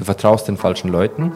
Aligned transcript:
du 0.00 0.04
vertraust 0.04 0.48
den 0.48 0.56
falschen 0.56 0.90
Leuten 0.90 1.32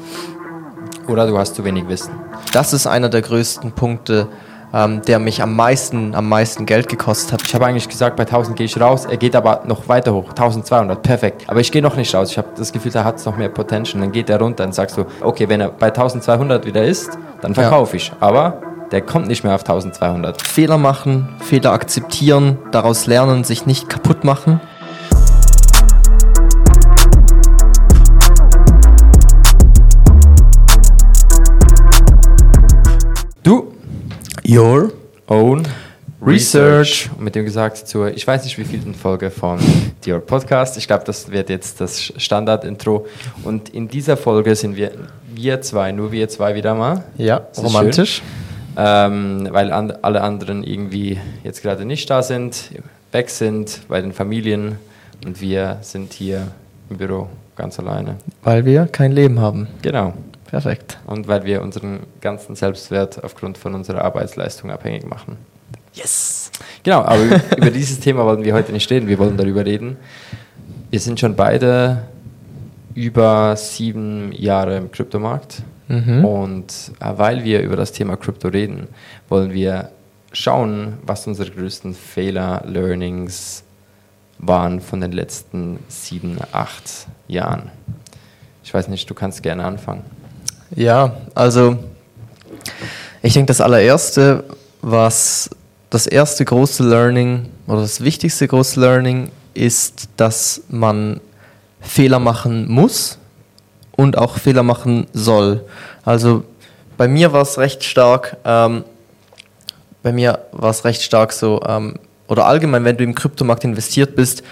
oder 1.06 1.26
du 1.26 1.38
hast 1.38 1.54
zu 1.54 1.64
wenig 1.64 1.86
Wissen. 1.86 2.14
Das 2.52 2.72
ist 2.72 2.86
einer 2.86 3.10
der 3.10 3.20
größten 3.20 3.72
Punkte, 3.72 4.26
ähm, 4.72 5.02
der 5.02 5.18
mich 5.18 5.42
am 5.42 5.54
meisten, 5.54 6.14
am 6.14 6.28
meisten 6.28 6.64
Geld 6.64 6.88
gekostet 6.88 7.34
hat. 7.34 7.42
Ich 7.42 7.54
habe 7.54 7.66
eigentlich 7.66 7.88
gesagt, 7.88 8.16
bei 8.16 8.24
1000 8.24 8.56
gehe 8.56 8.64
ich 8.64 8.80
raus. 8.80 9.04
Er 9.04 9.18
geht 9.18 9.36
aber 9.36 9.62
noch 9.66 9.86
weiter 9.86 10.14
hoch, 10.14 10.30
1200, 10.30 11.02
perfekt. 11.02 11.44
Aber 11.46 11.60
ich 11.60 11.70
gehe 11.70 11.82
noch 11.82 11.96
nicht 11.96 12.14
raus. 12.14 12.30
Ich 12.30 12.38
habe 12.38 12.48
das 12.56 12.72
Gefühl, 12.72 12.90
da 12.90 13.04
hat 13.04 13.16
es 13.16 13.26
noch 13.26 13.36
mehr 13.36 13.50
Potential. 13.50 14.00
Dann 14.00 14.12
geht 14.12 14.30
er 14.30 14.40
runter 14.40 14.64
und 14.64 14.74
sagst 14.74 14.96
du, 14.96 15.04
okay, 15.20 15.48
wenn 15.48 15.60
er 15.60 15.68
bei 15.68 15.88
1200 15.88 16.64
wieder 16.64 16.84
ist, 16.84 17.18
dann 17.42 17.54
verkaufe 17.54 17.92
ja. 17.92 18.02
ich. 18.02 18.12
Aber 18.20 18.62
der 18.90 19.02
kommt 19.02 19.26
nicht 19.28 19.44
mehr 19.44 19.54
auf 19.54 19.60
1200. 19.60 20.40
Fehler 20.40 20.78
machen, 20.78 21.28
Fehler 21.40 21.72
akzeptieren, 21.72 22.58
daraus 22.70 23.06
lernen, 23.06 23.44
sich 23.44 23.66
nicht 23.66 23.90
kaputt 23.90 24.24
machen. 24.24 24.60
Your 34.46 34.92
Own 35.26 35.62
Research. 36.20 37.08
Und 37.16 37.24
mit 37.24 37.34
dem 37.34 37.46
gesagt 37.46 37.88
zur, 37.88 38.14
ich 38.14 38.26
weiß 38.26 38.44
nicht 38.44 38.58
wie 38.58 38.64
vielten 38.64 38.94
Folge 38.94 39.30
von 39.30 39.58
Your 40.06 40.20
Podcast. 40.20 40.76
Ich 40.76 40.86
glaube, 40.86 41.04
das 41.06 41.30
wird 41.30 41.48
jetzt 41.48 41.80
das 41.80 42.12
Standard-Intro. 42.16 43.06
Und 43.42 43.70
in 43.70 43.88
dieser 43.88 44.18
Folge 44.18 44.54
sind 44.54 44.76
wir, 44.76 44.92
wir 45.34 45.62
zwei, 45.62 45.92
nur 45.92 46.12
wir 46.12 46.28
zwei 46.28 46.54
wieder 46.54 46.74
mal. 46.74 47.04
Ja, 47.16 47.46
romantisch. 47.56 48.20
Ähm, 48.76 49.48
weil 49.50 49.72
an, 49.72 49.92
alle 50.02 50.20
anderen 50.20 50.62
irgendwie 50.62 51.18
jetzt 51.42 51.62
gerade 51.62 51.86
nicht 51.86 52.10
da 52.10 52.22
sind, 52.22 52.70
weg 53.12 53.30
sind 53.30 53.80
bei 53.88 54.02
den 54.02 54.12
Familien. 54.12 54.78
Und 55.24 55.40
wir 55.40 55.78
sind 55.80 56.12
hier 56.12 56.48
im 56.90 56.98
Büro 56.98 57.28
ganz 57.56 57.78
alleine. 57.78 58.16
Weil 58.42 58.66
wir 58.66 58.86
kein 58.86 59.12
Leben 59.12 59.40
haben. 59.40 59.68
Genau. 59.80 60.12
Perfekt. 60.54 60.98
Und 61.06 61.26
weil 61.26 61.44
wir 61.44 61.62
unseren 61.62 62.06
ganzen 62.20 62.54
Selbstwert 62.54 63.24
aufgrund 63.24 63.58
von 63.58 63.74
unserer 63.74 64.04
Arbeitsleistung 64.04 64.70
abhängig 64.70 65.04
machen. 65.04 65.36
Yes! 65.94 66.52
Genau, 66.84 67.00
aber 67.00 67.24
über 67.56 67.72
dieses 67.72 67.98
Thema 67.98 68.24
wollen 68.24 68.44
wir 68.44 68.54
heute 68.54 68.70
nicht 68.70 68.88
reden, 68.88 69.08
wir 69.08 69.18
wollen 69.18 69.36
darüber 69.36 69.66
reden. 69.66 69.96
Wir 70.90 71.00
sind 71.00 71.18
schon 71.18 71.34
beide 71.34 72.04
über 72.94 73.56
sieben 73.56 74.30
Jahre 74.30 74.76
im 74.76 74.92
Kryptomarkt. 74.92 75.64
Mhm. 75.88 76.24
Und 76.24 76.92
äh, 77.00 77.12
weil 77.16 77.42
wir 77.42 77.60
über 77.60 77.74
das 77.74 77.90
Thema 77.90 78.16
Krypto 78.16 78.46
reden, 78.46 78.86
wollen 79.28 79.52
wir 79.52 79.90
schauen, 80.32 80.98
was 81.04 81.26
unsere 81.26 81.50
größten 81.50 81.94
Fehler, 81.94 82.62
Learnings 82.64 83.64
waren 84.38 84.80
von 84.80 85.00
den 85.00 85.10
letzten 85.10 85.80
sieben, 85.88 86.38
acht 86.52 87.08
Jahren. 87.26 87.72
Ich 88.62 88.72
weiß 88.72 88.86
nicht, 88.86 89.10
du 89.10 89.14
kannst 89.14 89.42
gerne 89.42 89.64
anfangen. 89.64 90.04
Ja, 90.76 91.16
also 91.34 91.78
ich 93.22 93.34
denke, 93.34 93.46
das 93.46 93.60
allererste, 93.60 94.42
was 94.82 95.48
das 95.90 96.08
erste 96.08 96.44
große 96.44 96.82
Learning 96.82 97.48
oder 97.68 97.82
das 97.82 98.02
wichtigste 98.02 98.48
große 98.48 98.80
Learning 98.80 99.30
ist, 99.54 100.08
dass 100.16 100.62
man 100.68 101.20
Fehler 101.80 102.18
machen 102.18 102.68
muss 102.68 103.18
und 103.92 104.18
auch 104.18 104.38
Fehler 104.38 104.64
machen 104.64 105.06
soll. 105.12 105.64
Also 106.04 106.42
bei 106.96 107.06
mir 107.06 107.32
war 107.32 107.42
es 107.42 107.56
recht 107.58 107.84
stark, 107.84 108.36
ähm, 108.44 108.82
bei 110.02 110.12
mir 110.12 110.40
war 110.50 110.70
es 110.70 110.84
recht 110.84 111.02
stark 111.02 111.32
so, 111.32 111.62
ähm, 111.66 111.94
oder 112.26 112.46
allgemein, 112.46 112.84
wenn 112.84 112.96
du 112.96 113.04
im 113.04 113.14
Kryptomarkt 113.14 113.62
investiert 113.62 114.16
bist, 114.16 114.42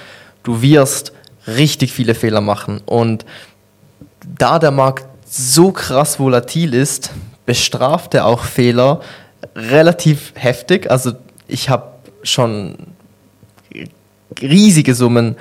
du 0.44 0.62
wirst 0.62 1.12
richtig 1.48 1.92
viele 1.92 2.14
Fehler 2.14 2.40
machen. 2.40 2.80
Und 2.86 3.24
da 4.38 4.60
der 4.60 4.70
Markt 4.70 5.04
so 5.34 5.72
krass 5.72 6.20
volatil 6.20 6.74
ist, 6.74 7.10
bestraft 7.46 8.12
er 8.12 8.26
auch 8.26 8.44
Fehler 8.44 9.00
relativ 9.56 10.32
heftig. 10.34 10.90
Also 10.90 11.12
ich 11.48 11.70
habe 11.70 11.94
schon 12.22 12.76
riesige 14.42 14.94
Summen 14.94 15.36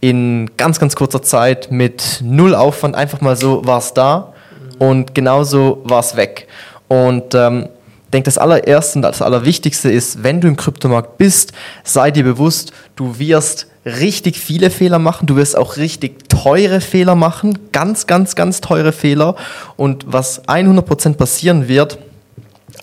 in 0.00 0.50
ganz, 0.56 0.80
ganz 0.80 0.96
kurzer 0.96 1.22
Zeit 1.22 1.70
mit 1.70 2.20
null 2.20 2.54
Aufwand 2.54 2.96
einfach 2.96 3.20
mal 3.20 3.36
so 3.36 3.64
war 3.64 3.78
es 3.78 3.94
da 3.94 4.32
und 4.80 5.14
genauso 5.14 5.82
war 5.84 6.00
es 6.00 6.16
weg. 6.16 6.48
Und 6.88 7.34
ähm, 7.36 7.68
denke, 8.12 8.24
das 8.24 8.38
allererste 8.38 8.98
und 8.98 9.02
das 9.02 9.22
allerwichtigste 9.22 9.88
ist, 9.88 10.24
wenn 10.24 10.40
du 10.40 10.48
im 10.48 10.56
Kryptomarkt 10.56 11.16
bist, 11.16 11.52
sei 11.84 12.10
dir 12.10 12.24
bewusst, 12.24 12.72
du 12.96 13.20
wirst 13.20 13.68
richtig 13.88 14.38
viele 14.38 14.70
Fehler 14.70 14.98
machen, 14.98 15.26
du 15.26 15.36
wirst 15.36 15.56
auch 15.56 15.76
richtig 15.76 16.28
teure 16.28 16.80
Fehler 16.80 17.14
machen, 17.14 17.58
ganz, 17.72 18.06
ganz, 18.06 18.34
ganz 18.34 18.60
teure 18.60 18.92
Fehler. 18.92 19.36
Und 19.76 20.04
was 20.06 20.46
100% 20.46 21.14
passieren 21.14 21.68
wird, 21.68 21.98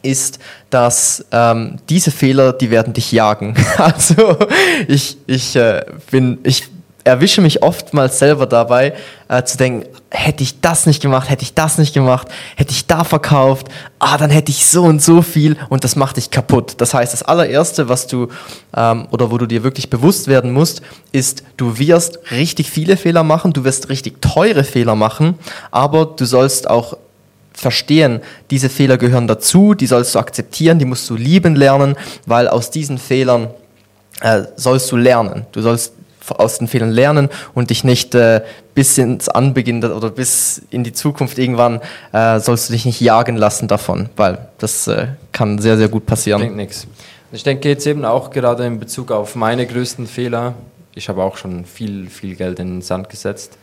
ist, 0.01 0.39
dass 0.69 1.25
ähm, 1.31 1.77
diese 1.89 2.11
Fehler, 2.11 2.53
die 2.53 2.69
werden 2.69 2.93
dich 2.93 3.11
jagen. 3.11 3.55
Also 3.77 4.37
ich, 4.87 5.17
ich, 5.27 5.55
äh, 5.55 5.85
bin, 6.11 6.39
ich 6.43 6.67
erwische 7.05 7.39
mich 7.39 7.63
oftmals 7.63 8.19
selber 8.19 8.47
dabei, 8.47 8.93
äh, 9.29 9.43
zu 9.43 9.57
denken, 9.57 9.87
hätte 10.09 10.43
ich 10.43 10.59
das 10.59 10.87
nicht 10.87 11.01
gemacht, 11.01 11.29
hätte 11.29 11.43
ich 11.43 11.53
das 11.53 11.77
nicht 11.77 11.93
gemacht, 11.93 12.27
hätte 12.55 12.71
ich 12.71 12.87
da 12.87 13.03
verkauft, 13.03 13.67
ah, 13.99 14.17
dann 14.17 14.31
hätte 14.31 14.51
ich 14.51 14.65
so 14.65 14.83
und 14.83 15.01
so 15.01 15.21
viel 15.21 15.55
und 15.69 15.83
das 15.83 15.95
macht 15.95 16.17
dich 16.17 16.31
kaputt. 16.31 16.73
Das 16.77 16.93
heißt, 16.93 17.13
das 17.13 17.21
allererste, 17.21 17.89
was 17.89 18.07
du 18.07 18.29
ähm, 18.75 19.07
oder 19.11 19.31
wo 19.31 19.37
du 19.37 19.45
dir 19.45 19.63
wirklich 19.63 19.89
bewusst 19.89 20.27
werden 20.27 20.51
musst, 20.51 20.81
ist, 21.11 21.43
du 21.57 21.77
wirst 21.77 22.19
richtig 22.31 22.71
viele 22.71 22.97
Fehler 22.97 23.23
machen, 23.23 23.53
du 23.53 23.63
wirst 23.63 23.89
richtig 23.89 24.21
teure 24.21 24.63
Fehler 24.63 24.95
machen, 24.95 25.35
aber 25.69 26.05
du 26.05 26.25
sollst 26.25 26.67
auch 26.69 26.97
verstehen, 27.53 28.21
diese 28.49 28.69
Fehler 28.69 28.97
gehören 28.97 29.27
dazu, 29.27 29.75
die 29.75 29.87
sollst 29.87 30.15
du 30.15 30.19
akzeptieren, 30.19 30.79
die 30.79 30.85
musst 30.85 31.07
du 31.09 31.15
lieben 31.15 31.55
lernen, 31.55 31.95
weil 32.25 32.47
aus 32.47 32.71
diesen 32.71 32.97
Fehlern 32.97 33.49
äh, 34.21 34.41
sollst 34.55 34.91
du 34.91 34.97
lernen. 34.97 35.45
Du 35.51 35.61
sollst 35.61 35.93
aus 36.31 36.57
den 36.57 36.67
Fehlern 36.67 36.91
lernen 36.91 37.29
und 37.53 37.69
dich 37.69 37.83
nicht 37.83 38.15
äh, 38.15 38.41
bis 38.73 38.97
ins 38.97 39.29
Anbeginn 39.29 39.83
oder 39.83 40.09
bis 40.09 40.61
in 40.69 40.83
die 40.83 40.93
Zukunft 40.93 41.37
irgendwann 41.37 41.81
äh, 42.11 42.39
sollst 42.39 42.69
du 42.69 42.73
dich 42.73 42.85
nicht 42.85 43.01
jagen 43.01 43.35
lassen 43.37 43.67
davon, 43.67 44.09
weil 44.15 44.49
das 44.57 44.87
äh, 44.87 45.07
kann 45.31 45.59
sehr, 45.59 45.77
sehr 45.77 45.87
gut 45.87 46.05
passieren. 46.05 46.41
Bringt 46.41 46.57
nichts. 46.57 46.87
Ich 47.31 47.43
denke 47.43 47.69
jetzt 47.69 47.85
eben 47.85 48.05
auch 48.05 48.29
gerade 48.29 48.65
in 48.65 48.79
Bezug 48.79 49.11
auf 49.11 49.35
meine 49.35 49.65
größten 49.65 50.07
Fehler. 50.07 50.53
Ich 50.93 51.09
habe 51.09 51.23
auch 51.23 51.37
schon 51.37 51.65
viel, 51.65 52.09
viel 52.09 52.35
Geld 52.35 52.59
in 52.59 52.75
den 52.75 52.81
Sand 52.81 53.09
gesetzt. 53.09 53.57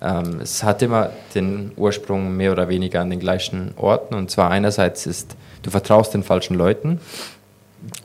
Ähm, 0.00 0.40
es 0.42 0.62
hat 0.62 0.82
immer 0.82 1.10
den 1.34 1.72
Ursprung 1.76 2.36
mehr 2.36 2.52
oder 2.52 2.68
weniger 2.68 3.00
an 3.00 3.10
den 3.10 3.20
gleichen 3.20 3.72
Orten. 3.76 4.14
Und 4.14 4.30
zwar 4.30 4.50
einerseits 4.50 5.06
ist, 5.06 5.36
du 5.62 5.70
vertraust 5.70 6.14
den 6.14 6.22
falschen 6.22 6.54
Leuten 6.56 7.00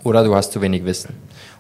oder 0.03 0.23
du 0.23 0.35
hast 0.35 0.51
zu 0.51 0.61
wenig 0.61 0.85
Wissen. 0.85 1.15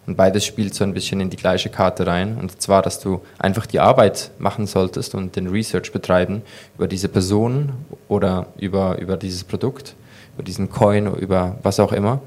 Und 0.07 0.15
beides 0.15 0.45
spielt 0.45 0.73
so 0.73 0.85
ein 0.85 0.93
bisschen 0.93 1.19
in 1.19 1.29
die 1.29 1.35
gleiche 1.35 1.69
Karte 1.69 2.07
rein. 2.07 2.37
Und 2.37 2.61
zwar, 2.61 2.81
dass 2.81 3.01
du 3.01 3.21
einfach 3.37 3.65
die 3.65 3.81
Arbeit 3.81 4.31
machen 4.39 4.65
solltest 4.65 5.13
und 5.15 5.35
den 5.35 5.47
Research 5.47 5.91
betreiben 5.91 6.43
über 6.77 6.87
diese 6.87 7.09
Person 7.09 7.73
oder 8.07 8.47
über, 8.57 8.97
über 8.99 9.17
dieses 9.17 9.43
Produkt, 9.43 9.95
über 10.35 10.43
diesen 10.43 10.69
Coin, 10.69 11.13
über 11.15 11.57
was 11.61 11.81
auch 11.81 11.91
immer, 11.91 12.21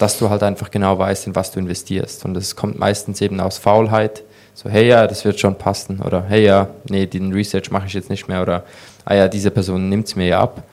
dass 0.00 0.18
du 0.18 0.30
halt 0.30 0.42
einfach 0.42 0.72
genau 0.72 0.98
weißt, 0.98 1.28
in 1.28 1.36
was 1.36 1.52
du 1.52 1.60
investierst. 1.60 2.24
Und 2.24 2.34
das 2.34 2.56
kommt 2.56 2.76
meistens 2.80 3.20
eben 3.20 3.38
aus 3.38 3.56
Faulheit. 3.56 4.24
So, 4.54 4.68
hey 4.68 4.88
ja, 4.88 5.06
das 5.06 5.24
wird 5.24 5.38
schon 5.38 5.56
passen. 5.56 6.00
Oder 6.00 6.24
hey 6.24 6.44
ja, 6.44 6.70
nee, 6.88 7.06
den 7.06 7.32
Research 7.32 7.70
mache 7.70 7.86
ich 7.86 7.92
jetzt 7.92 8.10
nicht 8.10 8.26
mehr. 8.26 8.42
Oder 8.42 8.64
ah 9.04 9.14
ja, 9.14 9.28
diese 9.28 9.52
Person 9.52 9.88
nimmt 9.88 10.08
es 10.08 10.16
mir 10.16 10.26
ja 10.26 10.40
ab. 10.40 10.64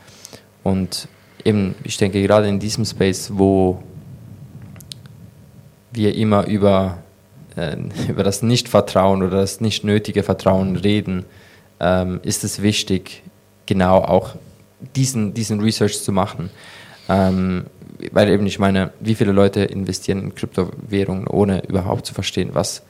Und 0.64 1.08
eben, 1.46 1.76
ich 1.84 1.98
denke 1.98 2.24
gerade 2.24 2.48
in 2.48 2.60
diesem 2.60 2.86
Space, 2.86 3.30
wo 3.32 3.84
wir 5.92 6.16
immer 6.16 6.46
über, 6.46 7.00
äh, 7.56 7.76
über 8.08 8.24
das 8.24 8.42
Nichtvertrauen 8.42 9.24
oder 9.24 9.38
das 9.38 9.62
nicht 9.62 9.84
nötige 9.84 10.24
Vertrauen 10.24 10.76
reden, 10.76 11.26
ähm, 11.80 12.20
ist 12.24 12.44
es 12.44 12.62
wichtig, 12.62 13.24
genau 13.66 14.00
auch 14.00 14.36
diesen, 14.96 15.34
diesen 15.34 15.62
Research 15.62 16.02
zu 16.02 16.12
machen. 16.12 16.50
Ähm, 17.08 17.66
weil 18.12 18.30
eben 18.30 18.46
ich 18.46 18.60
meine, 18.60 18.92
wie 19.00 19.16
viele 19.16 19.32
Leute 19.32 19.62
investieren 19.62 20.22
in 20.22 20.36
Kryptowährungen, 20.36 21.28
ohne 21.28 21.66
überhaupt 21.68 22.06
zu 22.06 22.14
verstehen, 22.14 22.52
was, 22.54 22.84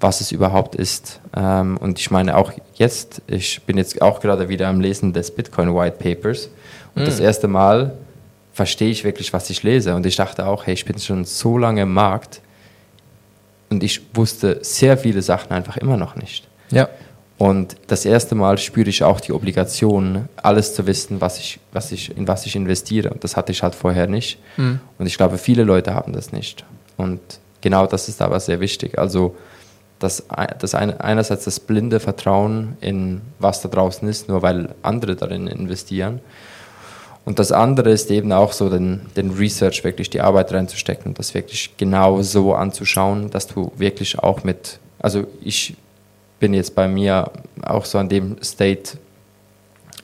was 0.00 0.20
es 0.20 0.32
überhaupt 0.32 0.74
ist. 0.74 1.20
Ähm, 1.34 1.76
und 1.78 1.98
ich 1.98 2.10
meine 2.10 2.36
auch 2.36 2.52
jetzt, 2.74 3.22
ich 3.26 3.62
bin 3.62 3.78
jetzt 3.78 4.02
auch 4.02 4.20
gerade 4.20 4.48
wieder 4.48 4.68
am 4.68 4.80
Lesen 4.80 5.12
des 5.12 5.30
Bitcoin 5.30 5.74
White 5.74 5.96
Papers 5.98 6.50
und 6.94 7.02
mhm. 7.02 7.06
das 7.06 7.20
erste 7.20 7.48
Mal 7.48 7.94
verstehe 8.52 8.90
ich 8.90 9.04
wirklich, 9.04 9.32
was 9.32 9.50
ich 9.50 9.62
lese. 9.62 9.94
Und 9.94 10.06
ich 10.06 10.16
dachte 10.16 10.46
auch, 10.46 10.66
hey, 10.66 10.74
ich 10.74 10.84
bin 10.84 10.98
schon 10.98 11.24
so 11.24 11.58
lange 11.58 11.82
im 11.82 11.92
Markt 11.92 12.40
und 13.70 13.82
ich 13.82 14.02
wusste 14.14 14.58
sehr 14.62 14.98
viele 14.98 15.22
Sachen 15.22 15.52
einfach 15.52 15.76
immer 15.76 15.96
noch 15.96 16.16
nicht. 16.16 16.48
Ja. 16.70 16.88
Und 17.38 17.76
das 17.88 18.04
erste 18.04 18.34
Mal 18.34 18.58
spüre 18.58 18.88
ich 18.88 19.02
auch 19.02 19.18
die 19.18 19.32
Obligation, 19.32 20.28
alles 20.36 20.74
zu 20.74 20.86
wissen, 20.86 21.20
was 21.20 21.38
ich, 21.38 21.58
was 21.72 21.90
ich, 21.90 22.16
in 22.16 22.28
was 22.28 22.46
ich 22.46 22.54
investiere. 22.54 23.10
Und 23.10 23.24
das 23.24 23.36
hatte 23.36 23.50
ich 23.50 23.62
halt 23.62 23.74
vorher 23.74 24.06
nicht. 24.06 24.38
Mhm. 24.56 24.80
Und 24.98 25.06
ich 25.06 25.16
glaube, 25.16 25.38
viele 25.38 25.64
Leute 25.64 25.94
haben 25.94 26.12
das 26.12 26.30
nicht. 26.30 26.64
Und 26.96 27.20
genau 27.60 27.86
das 27.86 28.08
ist 28.08 28.22
aber 28.22 28.38
sehr 28.38 28.60
wichtig. 28.60 28.98
Also 28.98 29.34
das, 29.98 30.24
das 30.58 30.74
eine, 30.74 31.02
einerseits 31.02 31.44
das 31.44 31.58
blinde 31.58 32.00
Vertrauen 32.00 32.76
in 32.80 33.22
was 33.38 33.62
da 33.62 33.68
draußen 33.68 34.06
ist, 34.08 34.28
nur 34.28 34.42
weil 34.42 34.74
andere 34.82 35.16
darin 35.16 35.46
investieren. 35.46 36.20
Und 37.24 37.38
das 37.38 37.52
andere 37.52 37.90
ist 37.90 38.10
eben 38.10 38.32
auch 38.32 38.52
so, 38.52 38.68
den, 38.68 39.02
den 39.16 39.30
Research 39.30 39.84
wirklich 39.84 40.10
die 40.10 40.20
Arbeit 40.20 40.52
reinzustecken 40.52 41.06
und 41.06 41.18
das 41.18 41.34
wirklich 41.34 41.74
genau 41.76 42.20
so 42.22 42.54
anzuschauen, 42.54 43.30
dass 43.30 43.46
du 43.46 43.70
wirklich 43.76 44.18
auch 44.18 44.42
mit, 44.42 44.80
also 44.98 45.24
ich 45.40 45.76
bin 46.40 46.52
jetzt 46.54 46.74
bei 46.74 46.88
mir 46.88 47.30
auch 47.62 47.84
so 47.84 47.98
an 47.98 48.08
dem 48.08 48.42
State, 48.42 48.98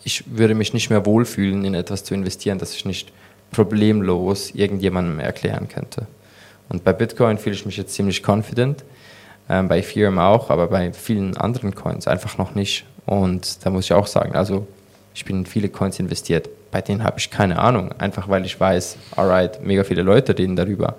ich 0.05 0.25
würde 0.37 0.55
mich 0.55 0.73
nicht 0.73 0.91
mehr 0.91 1.05
wohlfühlen, 1.05 1.65
in 1.65 1.75
etwas 1.75 2.05
zu 2.05 2.15
investieren, 2.15 2.59
das 2.59 2.75
ich 2.75 2.85
nicht 2.85 3.12
problemlos 3.50 4.53
irgendjemandem 4.53 5.19
erklären 5.19 5.69
könnte. 5.69 6.06
Und 6.69 6.85
bei 6.85 6.93
Bitcoin 6.93 7.38
fühle 7.38 7.56
ich 7.56 7.67
mich 7.67 7.76
jetzt 7.76 7.94
ziemlich 7.94 8.23
confident, 8.26 8.85
ähm, 9.49 9.67
bei 9.67 9.79
Ethereum 9.79 10.19
auch, 10.19 10.50
aber 10.50 10.69
bei 10.69 10.93
vielen 10.93 11.37
anderen 11.37 11.75
Coins 11.75 12.06
einfach 12.06 12.38
noch 12.38 12.55
nicht. 12.55 12.85
Und 13.06 13.65
da 13.65 13.70
muss 13.70 13.87
ich 13.87 13.93
auch 13.93 14.06
sagen, 14.06 14.37
also 14.37 14.67
ich 15.19 15.25
bin 15.25 15.38
in 15.38 15.47
viele 15.47 15.69
Coins 15.69 15.99
investiert, 15.99 16.49
bei 16.70 16.81
denen 16.81 17.03
habe 17.03 17.19
ich 17.19 17.29
keine 17.29 17.59
Ahnung, 17.59 17.91
einfach 17.99 18.29
weil 18.29 18.47
ich 18.47 18.61
weiß, 18.61 18.97
alright, 19.17 19.61
mega 19.65 19.82
viele 19.82 20.03
Leute 20.03 20.38
reden 20.38 20.55
darüber. 20.55 20.94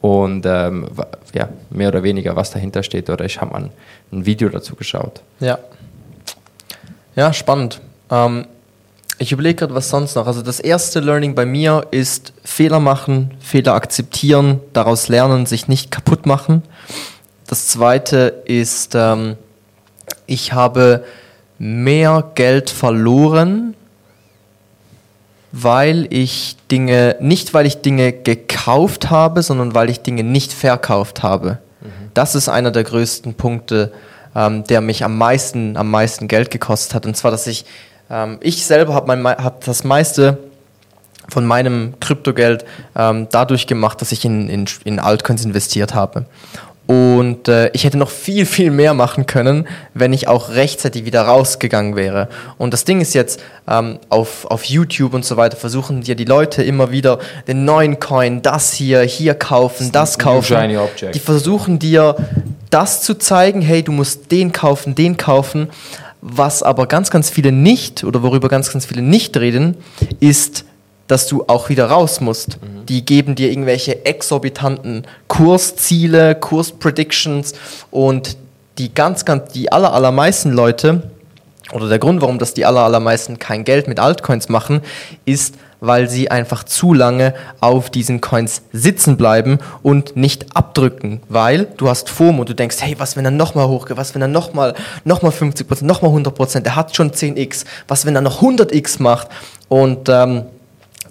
Und 0.00 0.46
ähm, 0.46 0.88
ja, 1.34 1.50
mehr 1.68 1.88
oder 1.88 2.02
weniger, 2.02 2.34
was 2.34 2.50
dahinter 2.50 2.82
steht. 2.82 3.10
Oder 3.10 3.26
ich 3.26 3.42
habe 3.42 3.52
mal 3.52 3.68
ein 4.10 4.24
Video 4.24 4.48
dazu 4.48 4.74
geschaut. 4.74 5.20
Ja. 5.40 5.58
Ja, 7.14 7.34
spannend. 7.34 7.82
Ähm, 8.10 8.46
ich 9.18 9.32
überlege 9.32 9.56
gerade, 9.56 9.74
was 9.74 9.90
sonst 9.90 10.14
noch. 10.14 10.26
Also 10.26 10.40
das 10.40 10.60
erste 10.60 11.00
Learning 11.00 11.34
bei 11.34 11.44
mir 11.44 11.88
ist 11.90 12.32
Fehler 12.44 12.80
machen, 12.80 13.34
Fehler 13.38 13.74
akzeptieren, 13.74 14.60
daraus 14.72 15.08
lernen, 15.08 15.44
sich 15.44 15.68
nicht 15.68 15.90
kaputt 15.90 16.24
machen. 16.24 16.62
Das 17.46 17.66
zweite 17.66 18.42
ist, 18.46 18.94
ähm, 18.94 19.36
ich 20.26 20.54
habe 20.54 21.04
mehr 21.58 22.24
Geld 22.34 22.70
verloren, 22.70 23.74
weil 25.52 26.06
ich 26.10 26.56
Dinge, 26.70 27.16
nicht 27.20 27.54
weil 27.54 27.66
ich 27.66 27.80
Dinge 27.80 28.12
gekauft 28.12 29.10
habe, 29.10 29.42
sondern 29.42 29.74
weil 29.74 29.90
ich 29.90 30.00
Dinge 30.00 30.22
nicht 30.22 30.52
verkauft 30.52 31.22
habe. 31.22 31.58
Mhm. 31.80 32.10
Das 32.14 32.34
ist 32.34 32.48
einer 32.48 32.70
der 32.70 32.84
größten 32.84 33.34
Punkte, 33.34 33.92
ähm, 34.34 34.64
der 34.64 34.80
mich 34.80 35.04
am 35.04 35.16
meisten, 35.16 35.76
am 35.76 35.90
meisten 35.90 36.28
Geld 36.28 36.50
gekostet 36.50 36.94
hat. 36.94 37.06
Und 37.06 37.16
zwar, 37.16 37.30
dass 37.30 37.46
ich, 37.46 37.64
ähm, 38.10 38.38
ich 38.40 38.66
selber 38.66 38.94
habe 38.94 39.12
hab 39.42 39.64
das 39.64 39.84
meiste 39.84 40.38
von 41.28 41.46
meinem 41.46 41.94
Kryptogeld 42.00 42.64
ähm, 42.96 43.28
dadurch 43.30 43.66
gemacht, 43.66 44.00
dass 44.00 44.12
ich 44.12 44.24
in, 44.24 44.48
in, 44.48 44.66
in 44.84 44.98
Altcoins 44.98 45.44
investiert 45.44 45.94
habe. 45.94 46.24
Und 46.88 47.48
äh, 47.48 47.68
ich 47.74 47.84
hätte 47.84 47.98
noch 47.98 48.08
viel, 48.08 48.46
viel 48.46 48.70
mehr 48.70 48.94
machen 48.94 49.26
können, 49.26 49.68
wenn 49.92 50.14
ich 50.14 50.26
auch 50.26 50.48
rechtzeitig 50.48 51.04
wieder 51.04 51.20
rausgegangen 51.20 51.96
wäre. 51.96 52.30
Und 52.56 52.72
das 52.72 52.84
Ding 52.84 53.02
ist 53.02 53.12
jetzt, 53.12 53.42
ähm, 53.68 53.98
auf, 54.08 54.46
auf 54.46 54.64
YouTube 54.64 55.12
und 55.12 55.22
so 55.22 55.36
weiter 55.36 55.58
versuchen 55.58 56.00
dir 56.00 56.14
die 56.14 56.24
Leute 56.24 56.62
immer 56.62 56.90
wieder 56.90 57.18
den 57.46 57.66
neuen 57.66 58.00
Coin, 58.00 58.40
das 58.40 58.72
hier, 58.72 59.02
hier 59.02 59.34
kaufen, 59.34 59.92
das, 59.92 60.12
das 60.12 60.18
kaufen. 60.18 60.54
Die 61.12 61.18
versuchen 61.18 61.78
dir 61.78 62.16
das 62.70 63.02
zu 63.02 63.18
zeigen, 63.18 63.60
hey, 63.60 63.82
du 63.82 63.92
musst 63.92 64.30
den 64.30 64.52
kaufen, 64.52 64.94
den 64.94 65.18
kaufen. 65.18 65.68
Was 66.22 66.62
aber 66.62 66.86
ganz, 66.86 67.10
ganz 67.10 67.28
viele 67.28 67.52
nicht 67.52 68.02
oder 68.02 68.22
worüber 68.22 68.48
ganz, 68.48 68.72
ganz 68.72 68.86
viele 68.86 69.02
nicht 69.02 69.36
reden, 69.36 69.76
ist, 70.20 70.64
dass 71.08 71.26
du 71.26 71.44
auch 71.48 71.68
wieder 71.68 71.86
raus 71.86 72.20
musst. 72.20 72.62
Mhm. 72.62 72.86
Die 72.86 73.04
geben 73.04 73.34
dir 73.34 73.50
irgendwelche 73.50 74.06
exorbitanten 74.06 75.06
Kursziele, 75.26 76.34
Kurspredictions 76.36 77.54
und 77.90 78.36
die 78.78 78.94
ganz, 78.94 79.24
ganz, 79.24 79.52
die 79.52 79.72
aller, 79.72 79.92
allermeisten 79.92 80.52
Leute, 80.52 81.10
oder 81.72 81.88
der 81.88 81.98
Grund, 81.98 82.22
warum 82.22 82.38
das 82.38 82.54
die 82.54 82.64
aller, 82.64 82.80
allermeisten 82.80 83.38
kein 83.38 83.64
Geld 83.64 83.88
mit 83.88 84.00
Altcoins 84.00 84.48
machen, 84.48 84.80
ist, 85.26 85.56
weil 85.80 86.08
sie 86.08 86.30
einfach 86.30 86.64
zu 86.64 86.94
lange 86.94 87.34
auf 87.60 87.90
diesen 87.90 88.20
Coins 88.20 88.62
sitzen 88.72 89.16
bleiben 89.16 89.58
und 89.82 90.16
nicht 90.16 90.56
abdrücken, 90.56 91.20
weil 91.28 91.66
du 91.76 91.88
hast 91.88 92.08
FOMO, 92.08 92.44
du 92.44 92.54
denkst, 92.54 92.78
hey, 92.80 92.94
was 92.98 93.16
wenn 93.16 93.24
er 93.24 93.30
nochmal 93.30 93.68
hochgeht, 93.68 93.96
was 93.96 94.14
wenn 94.14 94.22
er 94.22 94.28
nochmal 94.28 94.74
noch 95.04 95.22
mal 95.22 95.30
50%, 95.30 95.84
nochmal 95.84 96.10
100%, 96.10 96.64
er 96.64 96.74
hat 96.74 96.96
schon 96.96 97.10
10x, 97.10 97.64
was 97.86 98.06
wenn 98.06 98.14
er 98.16 98.22
noch 98.22 98.42
100x 98.42 99.02
macht 99.02 99.28
und 99.68 100.08
ähm, 100.08 100.46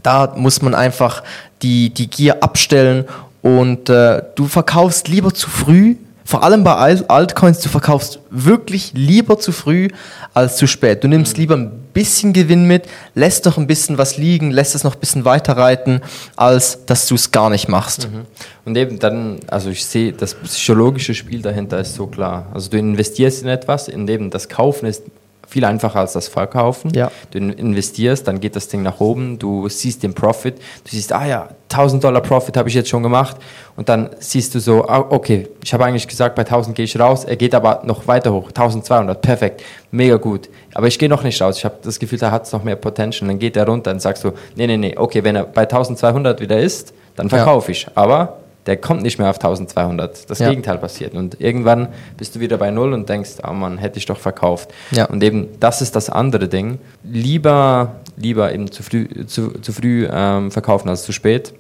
da 0.04 0.34
muss 0.36 0.62
man 0.62 0.76
einfach 0.76 1.24
die, 1.62 1.90
die 1.90 2.10
Gier 2.10 2.44
abstellen 2.44 3.06
und 3.42 3.90
äh, 3.90 4.24
du 4.36 4.46
verkaufst 4.46 5.08
lieber 5.08 5.34
zu 5.34 5.50
früh, 5.50 5.96
vor 6.28 6.44
allem 6.44 6.66
bei 6.66 6.74
Altcoins, 6.74 7.62
du 7.62 7.70
verkaufst 7.70 8.20
wirklich 8.30 8.92
lieber 8.94 9.40
zu 9.40 9.54
früh 9.54 9.88
als 10.34 10.58
zu 10.58 10.68
spät. 10.68 11.02
Du 11.02 11.08
nimmst 11.08 11.38
mhm. 11.38 11.42
lieber 11.42 11.56
ein 11.56 11.72
bisschen 11.94 12.34
Gewinn 12.34 12.66
mit, 12.66 12.84
lässt 13.16 13.46
noch 13.46 13.58
ein 13.58 13.66
bisschen 13.66 13.98
was 13.98 14.18
liegen, 14.18 14.52
lässt 14.52 14.76
es 14.76 14.84
noch 14.84 14.96
ein 14.96 15.00
bisschen 15.00 15.24
weiter 15.24 15.56
reiten, 15.56 16.02
als 16.36 16.86
dass 16.86 17.08
du 17.08 17.16
es 17.16 17.32
gar 17.32 17.50
nicht 17.50 17.70
machst. 17.70 18.12
Mhm. 18.12 18.26
Und 18.66 18.76
eben 18.76 19.00
dann, 19.00 19.40
also 19.48 19.70
ich 19.70 19.86
sehe, 19.86 20.12
das 20.12 20.34
psychologische 20.34 21.16
Spiel 21.16 21.42
dahinter 21.42 21.80
ist 21.80 21.96
so 21.96 22.08
klar. 22.08 22.48
Also 22.54 22.70
du 22.70 22.78
investierst 22.78 23.44
in 23.44 23.48
etwas, 23.48 23.88
in 23.88 24.06
dem 24.06 24.30
das 24.30 24.50
Kaufen 24.50 24.88
ist 24.88 25.04
viel 25.48 25.66
einfacher 25.66 26.00
als 26.00 26.14
das 26.14 26.28
Verkaufen. 26.28 26.92
Ja. 26.94 27.10
Du 27.32 27.40
investierst, 27.40 28.28
dann 28.28 28.40
geht 28.40 28.56
das 28.56 28.68
Ding 28.68 28.84
nach 28.84 29.00
oben, 29.00 29.40
du 29.40 29.68
siehst 29.70 30.04
den 30.04 30.14
Profit, 30.14 30.58
du 30.58 30.92
siehst, 30.92 31.14
ah 31.14 31.26
ja, 31.26 31.50
1000 31.72 32.04
Dollar 32.04 32.22
Profit 32.22 32.58
habe 32.58 32.70
ich 32.70 32.76
jetzt 32.76 32.90
schon 32.90 33.02
gemacht 33.04 33.38
und 33.76 33.90
dann 33.90 34.10
siehst 34.20 34.54
du 34.56 34.60
so, 34.60 34.88
ah, 34.88 35.06
okay, 35.10 35.48
ich 35.64 35.74
habe 35.74 35.86
eigentlich 35.86 36.08
gesagt, 36.08 36.36
bei 36.36 36.44
1000 36.44 36.76
gehe 36.76 36.86
ich 36.86 37.00
raus, 37.00 37.24
er 37.24 37.36
geht 37.38 37.56
aber 37.56 37.82
noch 37.86 38.08
weiter 38.08 38.32
hoch, 38.34 38.48
1200, 38.50 39.22
perfekt, 39.22 39.64
mega 39.92 40.18
gut. 40.18 40.50
Aber 40.74 40.88
ich 40.88 41.00
gehe 41.00 41.10
noch 41.10 41.24
nicht 41.24 41.42
raus, 41.42 41.58
ich 41.58 41.66
habe 41.66 41.76
das 41.82 41.98
Gefühl, 41.98 42.20
da 42.20 42.30
hat 42.30 42.46
es 42.46 42.52
noch 42.52 42.64
mehr 42.64 42.76
Potential. 42.76 43.28
Dann 43.28 43.40
geht 43.40 43.58
er 43.58 43.66
runter 43.66 43.92
und 43.92 44.02
sagst 44.02 44.24
du, 44.24 44.32
nee, 44.56 44.68
nee, 44.68 44.78
nee, 44.78 44.96
okay, 44.98 45.24
wenn 45.24 45.36
er 45.36 45.46
bei 45.46 45.64
1200 45.64 46.40
wieder 46.40 46.60
ist, 46.60 46.94
dann 47.16 47.30
verkaufe 47.30 47.72
ja. 47.72 47.78
ich. 47.78 47.88
Aber 47.96 48.38
der 48.68 48.78
kommt 48.78 49.02
nicht 49.02 49.18
mehr 49.18 49.30
auf 49.30 49.38
1200. 49.38 50.30
Das 50.30 50.40
ja. 50.40 50.50
Gegenteil 50.50 50.78
passiert. 50.78 51.14
Und 51.14 51.40
irgendwann 51.40 51.88
bist 52.18 52.36
du 52.36 52.40
wieder 52.42 52.58
bei 52.58 52.70
Null 52.70 52.94
und 52.94 53.08
denkst, 53.08 53.38
oh 53.48 53.54
Mann, 53.54 53.78
hätte 53.78 53.98
ich 53.98 54.06
doch 54.06 54.20
verkauft. 54.20 54.70
Ja. 54.92 55.06
Und 55.06 55.24
eben, 55.24 55.48
das 55.60 55.82
ist 55.82 55.96
das 55.96 56.10
andere 56.10 56.50
Ding. 56.50 56.80
Lieber, 57.04 57.96
lieber 58.18 58.54
eben 58.54 58.70
zu 58.70 58.84
früh, 58.84 59.08
zu, 59.26 59.52
zu 59.62 59.72
früh 59.72 60.08
ähm, 60.12 60.52
verkaufen 60.52 60.90
als 60.90 61.04
zu 61.04 61.14
spät. 61.14 61.54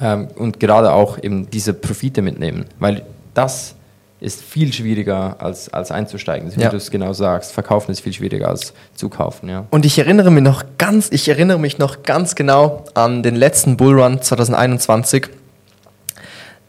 Ähm, 0.00 0.28
und 0.36 0.60
gerade 0.60 0.92
auch 0.92 1.18
eben 1.20 1.50
diese 1.50 1.72
Profite 1.72 2.20
mitnehmen. 2.20 2.66
Weil 2.78 3.02
das 3.32 3.74
ist 4.20 4.42
viel 4.42 4.72
schwieriger 4.72 5.36
als, 5.38 5.72
als 5.72 5.90
einzusteigen, 5.90 6.54
wie 6.54 6.60
ja. 6.60 6.68
du 6.68 6.76
es 6.76 6.90
genau 6.90 7.12
sagst. 7.12 7.52
Verkaufen 7.52 7.92
ist 7.92 8.00
viel 8.00 8.12
schwieriger 8.12 8.48
als 8.48 8.74
zukaufen, 8.94 9.48
ja. 9.48 9.64
Und 9.70 9.86
ich 9.86 9.98
erinnere 9.98 10.30
mich 10.30 10.42
noch 10.42 10.64
ganz, 10.76 11.08
ich 11.10 11.28
erinnere 11.28 11.58
mich 11.58 11.78
noch 11.78 12.02
ganz 12.02 12.34
genau 12.34 12.84
an 12.94 13.22
den 13.22 13.36
letzten 13.36 13.76
Bullrun 13.76 14.20
2021 14.20 15.28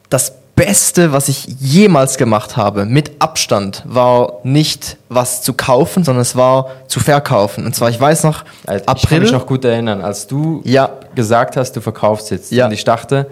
das 0.09 0.33
Beste, 0.55 1.13
was 1.13 1.29
ich 1.29 1.45
jemals 1.61 2.17
gemacht 2.17 2.57
habe, 2.57 2.83
mit 2.83 3.11
Abstand, 3.19 3.81
war 3.85 4.39
nicht 4.43 4.97
was 5.07 5.41
zu 5.41 5.53
kaufen, 5.53 6.03
sondern 6.03 6.21
es 6.21 6.35
war 6.35 6.71
zu 6.87 6.99
verkaufen. 6.99 7.65
Und 7.65 7.73
zwar, 7.73 7.89
ich 7.89 7.99
weiß 7.99 8.23
noch, 8.23 8.43
also, 8.67 8.85
April. 8.85 9.03
Ich 9.03 9.09
kann 9.09 9.21
mich 9.21 9.31
noch 9.31 9.45
gut 9.45 9.63
erinnern, 9.63 10.01
als 10.01 10.27
du 10.27 10.61
ja. 10.65 10.89
gesagt 11.15 11.55
hast, 11.55 11.77
du 11.77 11.81
verkaufst 11.81 12.29
jetzt. 12.31 12.51
Ja. 12.51 12.65
Und 12.65 12.73
ich 12.73 12.83
dachte, 12.83 13.27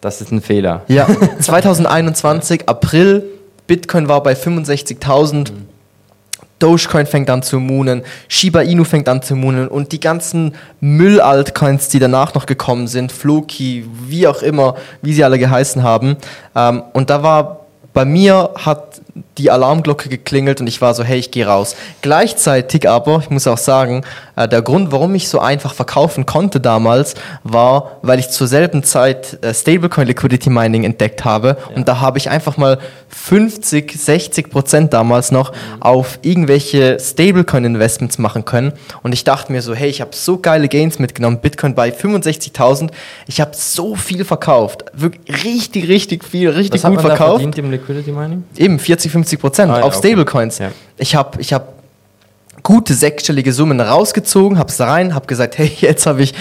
das 0.00 0.20
ist 0.20 0.30
ein 0.30 0.40
Fehler. 0.40 0.82
Ja, 0.86 1.08
2021, 1.40 2.68
April, 2.68 3.24
Bitcoin 3.66 4.08
war 4.08 4.22
bei 4.22 4.34
65.000. 4.34 5.50
Mhm. 5.50 5.69
Dogecoin 6.60 7.06
fängt 7.06 7.28
an 7.30 7.42
zu 7.42 7.58
moonen, 7.58 8.02
Shiba 8.28 8.60
Inu 8.60 8.84
fängt 8.84 9.08
an 9.08 9.22
zu 9.22 9.34
moonen 9.34 9.66
und 9.66 9.90
die 9.92 10.00
ganzen 10.00 10.54
Müll-Altcoins, 10.80 11.88
die 11.88 11.98
danach 11.98 12.34
noch 12.34 12.46
gekommen 12.46 12.86
sind, 12.86 13.10
Floki, 13.10 13.84
wie 14.06 14.28
auch 14.28 14.42
immer, 14.42 14.76
wie 15.02 15.12
sie 15.12 15.24
alle 15.24 15.38
geheißen 15.38 15.82
haben. 15.82 16.16
Ähm, 16.54 16.82
und 16.92 17.10
da 17.10 17.22
war 17.22 17.60
bei 17.92 18.04
mir 18.04 18.50
hat 18.56 19.00
die 19.38 19.50
Alarmglocke 19.50 20.08
geklingelt 20.08 20.60
und 20.60 20.66
ich 20.66 20.80
war 20.80 20.94
so, 20.94 21.02
hey, 21.02 21.18
ich 21.18 21.30
gehe 21.30 21.46
raus. 21.46 21.76
Gleichzeitig 22.02 22.88
aber, 22.88 23.20
ich 23.20 23.30
muss 23.30 23.46
auch 23.46 23.58
sagen, 23.58 24.02
äh, 24.36 24.48
der 24.48 24.62
Grund, 24.62 24.92
warum 24.92 25.14
ich 25.14 25.28
so 25.28 25.38
einfach 25.38 25.74
verkaufen 25.74 26.26
konnte 26.26 26.60
damals, 26.60 27.14
war, 27.42 27.98
weil 28.02 28.18
ich 28.18 28.30
zur 28.30 28.46
selben 28.46 28.82
Zeit 28.82 29.42
äh, 29.42 29.54
Stablecoin 29.54 30.06
Liquidity 30.06 30.50
Mining 30.50 30.84
entdeckt 30.84 31.24
habe 31.24 31.56
ja. 31.58 31.76
und 31.76 31.88
da 31.88 32.00
habe 32.00 32.18
ich 32.18 32.30
einfach 32.30 32.56
mal 32.56 32.78
50, 33.08 33.92
60 33.92 34.50
Prozent 34.50 34.92
damals 34.92 35.32
noch 35.32 35.52
mhm. 35.52 35.82
auf 35.82 36.18
irgendwelche 36.22 36.98
Stablecoin 37.00 37.64
Investments 37.64 38.18
machen 38.18 38.44
können 38.44 38.72
und 39.02 39.12
ich 39.12 39.24
dachte 39.24 39.52
mir 39.52 39.62
so, 39.62 39.74
hey, 39.74 39.88
ich 39.88 40.00
habe 40.00 40.10
so 40.14 40.38
geile 40.38 40.68
Gains 40.68 40.98
mitgenommen, 40.98 41.40
Bitcoin 41.40 41.74
bei 41.74 41.90
65.000, 41.90 42.90
ich 43.26 43.40
habe 43.40 43.52
so 43.54 43.94
viel 43.96 44.24
verkauft, 44.24 44.84
wirklich 44.92 45.44
richtig, 45.44 45.88
richtig 45.88 46.24
viel, 46.24 46.50
richtig 46.50 46.82
Was 46.82 46.90
gut 46.90 46.98
hat 46.98 47.04
man 47.04 47.16
verkauft. 47.16 47.40
Da 47.40 47.44
verdient 47.44 47.58
im 47.58 47.70
Liquidity 47.70 48.12
Mining? 48.12 48.44
Eben 48.56 48.78
40, 48.78 49.09
50 49.10 49.40
Prozent 49.40 49.72
ah, 49.72 49.80
auf 49.80 49.96
okay. 49.96 50.08
Stablecoins. 50.08 50.58
Ja. 50.58 50.72
Ich 50.96 51.14
habe 51.14 51.40
ich 51.40 51.52
hab 51.52 51.74
gute 52.62 52.94
sechsstellige 52.94 53.52
Summen 53.52 53.80
rausgezogen, 53.80 54.58
habe 54.58 54.70
es 54.70 54.76
da 54.76 54.86
rein, 54.86 55.14
habe 55.14 55.26
gesagt, 55.26 55.58
hey, 55.58 55.70
jetzt 55.80 56.06
habe 56.06 56.22
ich 56.22 56.34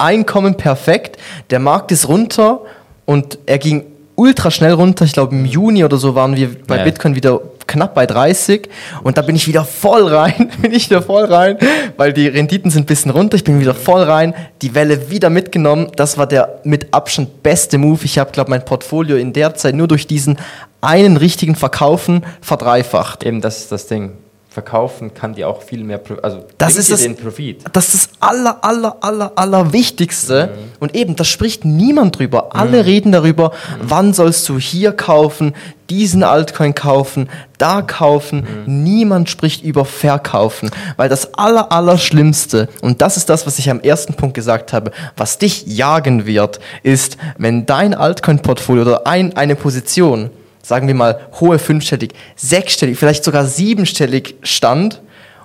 Einkommen 0.00 0.54
perfekt, 0.54 1.16
der 1.50 1.58
Markt 1.58 1.90
ist 1.90 2.06
runter 2.06 2.60
und 3.04 3.38
er 3.46 3.58
ging 3.58 3.84
ultra 4.14 4.50
schnell 4.50 4.72
runter. 4.72 5.04
Ich 5.04 5.12
glaube, 5.12 5.34
im 5.34 5.44
Juni 5.44 5.84
oder 5.84 5.96
so 5.96 6.14
waren 6.14 6.36
wir 6.36 6.50
bei 6.66 6.76
Ja. 6.76 6.84
Bitcoin 6.84 7.16
wieder 7.16 7.40
knapp 7.68 7.94
bei 7.94 8.06
30 8.06 8.68
und 9.04 9.16
da 9.16 9.22
bin 9.22 9.36
ich 9.36 9.46
wieder 9.46 9.64
voll 9.64 10.12
rein, 10.12 10.50
bin 10.62 10.72
ich 10.72 10.90
wieder 10.90 11.02
voll 11.02 11.26
rein, 11.26 11.56
weil 11.96 12.12
die 12.12 12.26
Renditen 12.26 12.72
sind 12.72 12.82
ein 12.82 12.86
bisschen 12.86 13.12
runter, 13.12 13.36
ich 13.36 13.44
bin 13.44 13.60
wieder 13.60 13.74
voll 13.74 14.02
rein, 14.02 14.34
die 14.62 14.74
Welle 14.74 15.10
wieder 15.10 15.30
mitgenommen, 15.30 15.92
das 15.94 16.18
war 16.18 16.26
der 16.26 16.60
mit 16.64 16.92
Abstand 16.92 17.44
beste 17.44 17.78
Move. 17.78 18.00
Ich 18.04 18.18
habe, 18.18 18.32
glaube 18.32 18.50
mein 18.50 18.64
Portfolio 18.64 19.16
in 19.16 19.32
der 19.32 19.54
Zeit 19.54 19.76
nur 19.76 19.86
durch 19.86 20.06
diesen 20.06 20.38
einen 20.80 21.16
richtigen 21.16 21.54
Verkaufen 21.54 22.24
verdreifacht. 22.40 23.24
Eben, 23.24 23.40
das 23.40 23.58
ist 23.58 23.72
das 23.72 23.86
Ding. 23.86 24.12
Verkaufen 24.62 25.14
kann 25.14 25.34
dir 25.34 25.48
auch 25.48 25.62
viel 25.62 25.84
mehr, 25.84 26.00
also 26.22 26.44
Das 26.58 26.74
ist 26.74 26.90
das- 26.90 27.02
den 27.02 27.14
Profit. 27.14 27.62
Das 27.72 27.94
ist 27.94 28.10
das 28.10 28.28
aller, 28.28 28.58
aller, 28.64 28.96
aller, 29.02 29.30
aller 29.36 29.72
Wichtigste. 29.72 30.50
Und 30.80 30.96
eben, 30.96 31.14
da 31.14 31.22
spricht 31.22 31.64
niemand 31.64 32.18
drüber. 32.18 32.56
Alle 32.56 32.84
reden 32.84 33.12
darüber, 33.12 33.52
wann 33.80 34.12
sollst 34.12 34.48
du 34.48 34.58
hier 34.58 34.90
kaufen, 34.92 35.54
diesen 35.90 36.24
Altcoin 36.24 36.74
kaufen, 36.74 37.28
da 37.56 37.82
kaufen. 37.82 38.46
Niemand 38.66 39.30
spricht 39.30 39.62
über 39.62 39.84
Verkaufen. 39.84 40.70
Weil 40.96 41.08
das 41.08 41.34
aller, 41.34 41.70
aller 41.70 41.96
Schlimmste, 41.96 42.68
und 42.82 43.00
das 43.00 43.16
ist 43.16 43.28
das, 43.28 43.46
was 43.46 43.60
ich 43.60 43.70
am 43.70 43.78
ersten 43.80 44.14
Punkt 44.14 44.34
gesagt 44.34 44.72
habe, 44.72 44.90
was 45.16 45.38
dich 45.38 45.66
jagen 45.68 46.26
wird, 46.26 46.58
ist, 46.82 47.16
wenn 47.38 47.64
dein 47.64 47.94
Altcoin-Portfolio 47.94 48.82
oder 48.82 49.06
ein, 49.06 49.36
eine 49.36 49.54
Position, 49.54 50.30
sagen 50.62 50.86
wir 50.86 50.94
mal 50.94 51.20
hohe 51.40 51.58
fünfstellig, 51.58 52.12
sechsstellig, 52.36 52.98
vielleicht 52.98 53.24
sogar 53.24 53.44
siebenstellig 53.46 54.36
stand, 54.42 55.00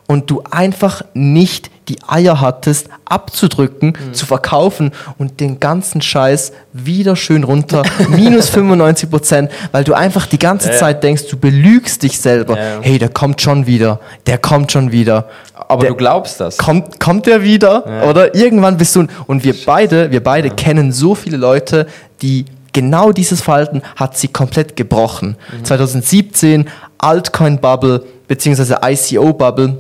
und 0.05 0.29
du 0.29 0.43
einfach 0.51 1.01
nicht 1.13 1.71
die 1.87 1.97
Eier 2.05 2.41
hattest, 2.41 2.89
abzudrücken, 3.05 3.97
Mhm. 4.09 4.13
zu 4.13 4.25
verkaufen 4.25 4.91
und 5.17 5.39
den 5.39 5.61
ganzen 5.61 6.01
Scheiß 6.01 6.51
wieder 6.73 7.15
schön 7.15 7.45
runter, 7.45 7.83
minus 8.09 8.49
95 8.49 9.09
Prozent, 9.09 9.49
weil 9.71 9.85
du 9.85 9.93
einfach 9.93 10.25
die 10.25 10.37
ganze 10.39 10.69
Ja. 10.71 10.75
Zeit 10.77 11.03
denkst, 11.03 11.27
du 11.29 11.37
belügst 11.37 12.03
dich 12.03 12.19
selber. 12.19 12.57
Ja. 12.57 12.79
Hey, 12.81 12.99
der 12.99 13.09
kommt 13.09 13.41
schon 13.41 13.65
wieder, 13.65 14.01
der 14.27 14.37
kommt 14.39 14.73
schon 14.73 14.91
wieder. 14.91 15.29
Aber 15.55 15.81
der, 15.81 15.91
du 15.91 15.95
glaubst 15.95 16.37
das. 16.41 16.57
Kommt, 16.57 16.99
kommt 16.99 17.25
der 17.25 17.41
wieder? 17.41 17.83
Ja. 17.87 18.09
Oder 18.09 18.35
irgendwann 18.35 18.75
bist 18.77 18.93
du. 18.97 19.07
Und 19.27 19.45
wir 19.45 19.55
beide, 19.65 20.11
wir 20.11 20.21
beide 20.21 20.49
kennen 20.49 20.91
so 20.91 21.15
viele 21.15 21.37
Leute, 21.37 21.87
die 22.21 22.43
genau 22.73 23.11
dieses 23.11 23.41
Verhalten 23.41 23.81
hat 23.95 24.17
sie 24.17 24.27
komplett 24.27 24.75
gebrochen. 24.75 25.37
Mhm. 25.59 25.65
2017 25.65 26.69
Altcoin-Bubble 26.97 28.03
beziehungsweise 28.27 28.79
ICO-Bubble. 28.83 29.77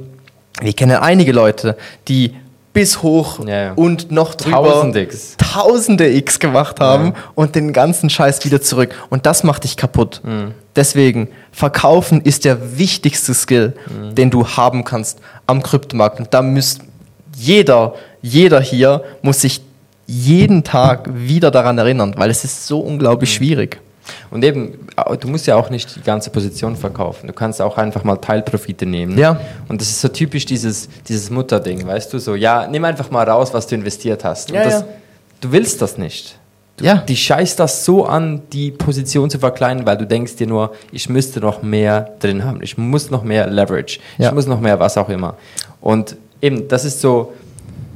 Wir 0.61 0.73
kennen 0.73 0.97
einige 0.97 1.31
Leute, 1.31 1.75
die 2.07 2.35
bis 2.73 3.03
hoch 3.03 3.45
Ja, 3.45 3.63
ja. 3.65 3.73
und 3.73 4.11
noch 4.11 4.33
drüber 4.33 4.57
Tausend 4.63 4.95
X. 4.95 5.35
Tausende 5.37 6.09
X 6.11 6.39
gemacht 6.39 6.79
haben 6.79 7.07
Ja. 7.07 7.13
und 7.35 7.55
den 7.55 7.71
ganzen 7.71 8.09
Scheiß 8.09 8.43
wieder 8.45 8.61
zurück. 8.61 8.95
Und 9.09 9.25
das 9.27 9.43
macht 9.43 9.63
dich 9.63 9.77
kaputt. 9.77 10.21
Mhm. 10.23 10.53
Deswegen, 10.75 11.27
verkaufen 11.51 12.21
ist 12.21 12.45
der 12.45 12.77
wichtigste 12.79 13.33
Skill, 13.35 13.73
Mhm. 13.87 14.15
den 14.15 14.29
du 14.31 14.47
haben 14.47 14.83
kannst 14.83 15.19
am 15.45 15.61
Kryptomarkt. 15.61 16.19
Und 16.19 16.33
da 16.33 16.41
müsst 16.41 16.81
jeder, 17.37 17.93
jeder 18.23 18.59
hier 18.59 19.03
muss 19.21 19.41
sich 19.41 19.61
jeden 20.05 20.63
Tag 20.63 21.09
wieder 21.13 21.51
daran 21.51 21.77
erinnern, 21.77 22.13
weil 22.17 22.29
es 22.29 22.43
ist 22.43 22.67
so 22.67 22.79
unglaublich 22.79 23.29
Mhm. 23.31 23.35
schwierig. 23.35 23.79
Und 24.31 24.43
eben, 24.43 24.79
du 25.21 25.27
musst 25.29 25.47
ja 25.47 25.55
auch 25.55 25.69
nicht 25.69 25.95
die 25.95 26.01
ganze 26.01 26.29
Position 26.29 26.75
verkaufen. 26.75 27.27
Du 27.27 27.33
kannst 27.33 27.61
auch 27.61 27.77
einfach 27.77 28.03
mal 28.03 28.17
Teilprofite 28.17 28.85
nehmen. 28.85 29.17
Ja. 29.17 29.39
Und 29.69 29.79
das 29.79 29.87
ist 29.89 30.01
so 30.01 30.09
typisch 30.09 30.45
dieses, 30.45 30.89
dieses 31.07 31.29
Mutterding, 31.29 31.87
weißt 31.87 32.11
du? 32.11 32.19
So, 32.19 32.35
ja, 32.35 32.67
nimm 32.67 32.83
einfach 32.83 33.09
mal 33.11 33.27
raus, 33.29 33.53
was 33.53 33.65
du 33.65 33.75
investiert 33.75 34.25
hast. 34.25 34.49
Ja, 34.51 34.63
das, 34.65 34.73
ja. 34.73 34.85
Du 35.39 35.51
willst 35.53 35.81
das 35.81 35.97
nicht. 35.97 36.37
Du, 36.75 36.83
Ja. 36.83 36.95
Die 36.97 37.15
scheißt 37.15 37.57
das 37.61 37.85
so 37.85 38.05
an, 38.05 38.41
die 38.51 38.71
Position 38.71 39.29
zu 39.29 39.39
verkleinern, 39.39 39.85
weil 39.85 39.95
du 39.97 40.05
denkst 40.05 40.35
dir 40.35 40.47
nur, 40.47 40.73
ich 40.91 41.07
müsste 41.07 41.39
noch 41.39 41.61
mehr 41.63 42.09
drin 42.19 42.43
haben. 42.43 42.61
Ich 42.61 42.77
muss 42.77 43.09
noch 43.09 43.23
mehr 43.23 43.47
Leverage. 43.47 43.99
Ja. 44.17 44.29
Ich 44.29 44.33
muss 44.35 44.47
noch 44.47 44.59
mehr 44.59 44.77
was 44.81 44.97
auch 44.97 45.07
immer. 45.07 45.35
Und 45.79 46.17
eben, 46.41 46.67
das 46.67 46.83
ist 46.83 46.99
so, 46.99 47.31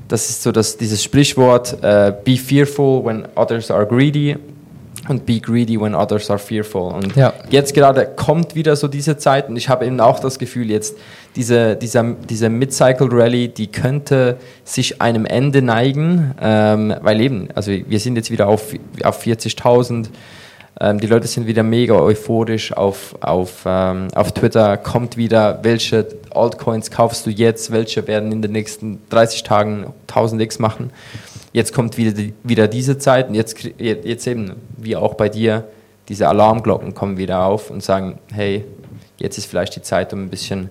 das 0.07 0.29
ist 0.29 0.43
so 0.43 0.51
das, 0.51 0.77
dieses 0.77 1.03
Sprichwort, 1.03 1.77
äh, 1.83 2.13
be 2.23 2.37
fearful 2.37 3.03
when 3.05 3.25
others 3.35 3.69
are 3.71 3.85
greedy 3.85 4.35
und 5.09 5.25
be 5.25 5.39
greedy 5.39 5.79
when 5.79 5.95
others 5.95 6.29
are 6.29 6.39
fearful. 6.39 6.91
Und 6.93 7.15
Ja. 7.15 7.33
jetzt 7.49 7.73
gerade 7.73 8.05
kommt 8.05 8.55
wieder 8.55 8.75
so 8.75 8.87
diese 8.87 9.17
Zeit 9.17 9.49
und 9.49 9.55
ich 9.55 9.69
habe 9.69 9.85
eben 9.85 9.99
auch 9.99 10.19
das 10.19 10.37
Gefühl, 10.39 10.69
jetzt 10.69 10.97
diese, 11.35 11.75
dieser, 11.75 12.03
diese 12.29 12.49
Mid-Cycle 12.49 13.07
Rally, 13.11 13.47
die 13.49 13.67
könnte 13.67 14.37
sich 14.63 15.01
einem 15.01 15.25
Ende 15.25 15.61
neigen, 15.61 16.33
ähm, 16.41 16.93
weil 17.01 17.21
eben, 17.21 17.49
also 17.53 17.71
wir 17.71 17.99
sind 17.99 18.15
jetzt 18.15 18.31
wieder 18.31 18.47
auf, 18.47 18.73
auf 19.03 19.23
40.000. 19.25 20.07
Ähm, 20.79 20.99
die 20.99 21.07
Leute 21.07 21.27
sind 21.27 21.47
wieder 21.47 21.63
mega 21.63 21.95
euphorisch 21.95 22.71
auf, 22.73 23.15
auf, 23.21 23.63
ähm, 23.65 24.09
auf 24.13 24.31
Twitter. 24.31 24.77
Kommt 24.77 25.17
wieder, 25.17 25.59
welche 25.63 26.07
Altcoins 26.33 26.91
kaufst 26.91 27.25
du 27.25 27.29
jetzt? 27.29 27.71
Welche 27.71 28.07
werden 28.07 28.31
in 28.31 28.41
den 28.41 28.51
nächsten 28.51 29.01
30 29.09 29.43
Tagen 29.43 29.93
1000x 30.07 30.61
machen? 30.61 30.91
Jetzt 31.51 31.73
kommt 31.73 31.97
wieder, 31.97 32.11
die, 32.11 32.33
wieder 32.43 32.67
diese 32.67 32.99
Zeit 32.99 33.29
und 33.29 33.35
jetzt, 33.35 33.57
jetzt 33.79 34.27
eben, 34.27 34.53
wie 34.77 34.95
auch 34.95 35.15
bei 35.15 35.29
dir, 35.29 35.63
diese 36.09 36.27
Alarmglocken 36.27 36.93
kommen 36.93 37.17
wieder 37.17 37.43
auf 37.43 37.71
und 37.71 37.83
sagen, 37.83 38.19
hey, 38.31 38.63
jetzt 39.17 39.37
ist 39.37 39.45
vielleicht 39.45 39.75
die 39.75 39.81
Zeit, 39.81 40.13
um 40.13 40.25
ein 40.25 40.29
bisschen, 40.29 40.69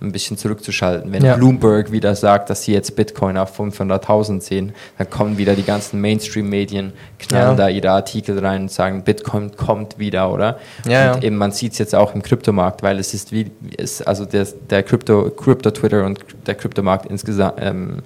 ein 0.00 0.12
bisschen 0.12 0.36
zurückzuschalten. 0.36 1.10
Wenn 1.12 1.24
Ja. 1.24 1.36
Bloomberg 1.36 1.90
wieder 1.90 2.14
sagt, 2.14 2.50
dass 2.50 2.62
sie 2.62 2.72
jetzt 2.72 2.94
Bitcoin 2.96 3.38
auf 3.38 3.58
500.000 3.58 4.42
sehen, 4.42 4.72
dann 4.98 5.08
kommen 5.08 5.38
wieder 5.38 5.54
die 5.54 5.62
ganzen 5.62 6.00
Mainstream-Medien, 6.02 6.92
knallen 7.18 7.50
Ja. 7.50 7.54
da 7.54 7.68
ihre 7.68 7.90
Artikel 7.90 8.38
rein 8.38 8.62
und 8.62 8.70
sagen, 8.70 9.04
Bitcoin 9.04 9.56
kommt 9.56 9.98
wieder, 9.98 10.30
oder? 10.30 10.58
Ja, 10.86 11.14
und 11.14 11.24
eben 11.24 11.36
man 11.36 11.52
sieht 11.52 11.72
es 11.72 11.78
jetzt 11.78 11.94
auch 11.94 12.14
im 12.14 12.22
Kryptomarkt, 12.22 12.82
weil 12.82 12.98
es 12.98 13.14
ist 13.14 13.32
wie, 13.32 13.50
es, 13.78 14.02
also 14.02 14.26
der, 14.26 14.46
der 14.68 14.82
Krypto, 14.82 15.30
Krypto-Twitter 15.30 16.04
und 16.04 16.20
der 16.46 16.54
Kryptomarkt 16.56 17.06
insgesamt 17.06 17.54
ähm, 17.60 18.02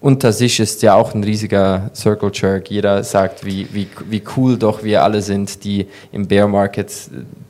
unter 0.00 0.32
sich 0.32 0.60
ist 0.60 0.82
ja 0.82 0.94
auch 0.94 1.14
ein 1.14 1.24
riesiger 1.24 1.90
Circle 1.94 2.30
Jerk. 2.32 2.70
Jeder 2.70 3.02
sagt, 3.02 3.44
wie, 3.44 3.66
wie, 3.72 3.88
wie 4.08 4.22
cool 4.36 4.56
doch 4.56 4.82
wir 4.84 5.02
alle 5.02 5.22
sind, 5.22 5.64
die 5.64 5.86
im 6.12 6.28
Bear 6.28 6.46
Market 6.46 6.92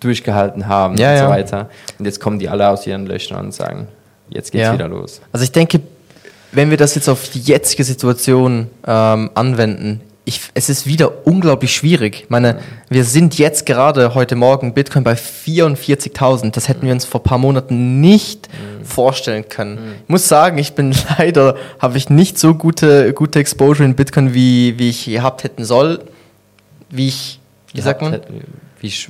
durchgehalten 0.01 0.67
haben 0.67 0.97
Ja, 0.97 1.11
und 1.13 1.19
so 1.19 1.25
ja. 1.25 1.31
weiter. 1.31 1.71
Und 1.99 2.05
jetzt 2.07 2.21
kommen 2.21 2.39
die 2.39 2.49
alle 2.49 2.69
aus 2.69 2.87
ihren 2.87 3.07
Löchern 3.07 3.47
und 3.47 3.53
sagen, 3.55 3.89
jetzt 4.31 4.51
geht's 4.53 4.65
Ja. 4.65 4.73
wieder 4.73 4.89
los. 4.89 5.21
Also 5.33 5.45
ich 5.45 5.53
denke, 5.53 5.81
wenn 6.53 6.71
wir 6.71 6.79
das 6.79 6.95
jetzt 6.95 7.09
auf 7.09 7.29
die 7.29 7.41
jetzige 7.41 7.85
Situation 7.85 8.69
ähm, 8.87 9.31
anwenden, 9.35 10.01
ich, 10.29 10.43
es 10.53 10.69
ist 10.69 10.87
wieder 10.87 11.27
unglaublich 11.27 11.75
schwierig. 11.75 12.25
Ich 12.25 12.31
meine, 12.31 12.61
wir 12.91 13.05
sind 13.05 13.39
jetzt 13.39 13.65
gerade 13.65 14.15
heute 14.15 14.37
Morgen 14.37 14.75
Bitcoin 14.75 15.03
bei 15.03 15.15
44.000. 15.15 16.53
Das 16.53 16.69
hätten 16.69 16.87
wir 16.87 16.93
uns 16.93 17.07
vor 17.07 17.23
ein 17.23 17.25
paar 17.25 17.39
Monaten 17.39 18.03
nicht 18.03 18.49
vorstellen 18.85 19.49
können. 19.49 19.95
Ich 20.03 20.09
muss 20.09 20.29
sagen, 20.29 20.59
ich 20.59 20.75
bin 20.75 20.95
leider, 21.19 21.57
habe 21.79 21.97
ich 21.97 22.11
nicht 22.11 22.39
so 22.39 22.55
gute, 22.55 23.15
gute 23.15 23.39
Exposure 23.39 23.85
in 23.85 23.95
Bitcoin, 23.95 24.35
wie, 24.35 24.79
wie 24.79 24.91
ich 24.91 25.07
gehabt 25.07 25.45
hätten 25.45 25.65
soll. 25.65 26.05
Wie 26.91 27.09
ich, 27.09 27.41
wie 27.73 27.81
sagt 27.81 28.03
man? 28.03 28.13
Hätte, 28.13 28.29
wie 28.81 28.87
ich 28.87 29.09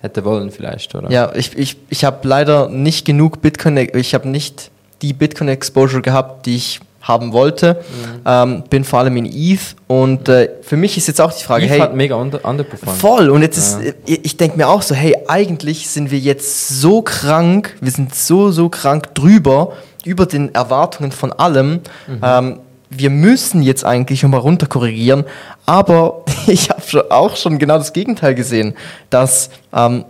hätte 0.00 0.24
wollen 0.24 0.50
vielleicht, 0.50 0.94
oder? 0.94 1.10
Ja, 1.10 1.30
ich, 1.34 1.58
ich, 1.58 1.76
ich 1.90 2.04
habe 2.04 2.26
leider 2.26 2.70
nicht 2.70 3.04
genug 3.04 3.42
Bitcoin, 3.42 3.76
ich 3.76 4.14
habe 4.14 4.26
nicht 4.26 4.70
die 5.02 5.12
Bitcoin-Exposure 5.12 6.00
gehabt, 6.00 6.46
die 6.46 6.56
ich 6.56 6.80
haben 7.08 7.32
wollte. 7.32 7.74
Mhm. 7.74 8.20
Ähm, 8.26 8.64
bin 8.68 8.84
vor 8.84 9.00
allem 9.00 9.16
in 9.16 9.24
ETH 9.24 9.74
und 9.86 10.28
äh, 10.28 10.50
für 10.62 10.76
mich 10.76 10.96
ist 10.96 11.08
jetzt 11.08 11.20
auch 11.20 11.32
die 11.32 11.42
Frage, 11.42 11.64
Eve 11.64 11.72
hey, 11.72 11.80
hat 11.80 11.96
mega 11.96 12.14
under, 12.14 12.44
underperformed. 12.44 13.00
voll 13.00 13.30
und 13.30 13.40
jetzt 13.42 13.56
ist, 13.56 13.78
ich, 14.04 14.24
ich 14.26 14.36
denke 14.36 14.58
mir 14.58 14.68
auch 14.68 14.82
so, 14.82 14.94
hey, 14.94 15.16
eigentlich 15.26 15.88
sind 15.88 16.10
wir 16.10 16.18
jetzt 16.18 16.68
so 16.68 17.02
krank, 17.02 17.76
wir 17.80 17.90
sind 17.90 18.14
so, 18.14 18.50
so 18.50 18.68
krank 18.68 19.14
drüber, 19.14 19.72
über 20.04 20.26
den 20.26 20.54
Erwartungen 20.54 21.10
von 21.10 21.32
allem. 21.32 21.80
Mhm. 22.06 22.20
Ähm, 22.22 22.60
wir 22.90 23.10
müssen 23.10 23.62
jetzt 23.62 23.84
eigentlich 23.84 24.22
mal 24.22 24.38
runter 24.38 24.66
korrigieren, 24.66 25.24
aber 25.66 26.24
ich 26.46 26.70
habe 26.70 27.10
auch 27.10 27.36
schon 27.36 27.58
genau 27.58 27.78
das 27.78 27.92
Gegenteil 27.92 28.34
gesehen, 28.34 28.74
dass 29.10 29.50
ähm, 29.74 30.04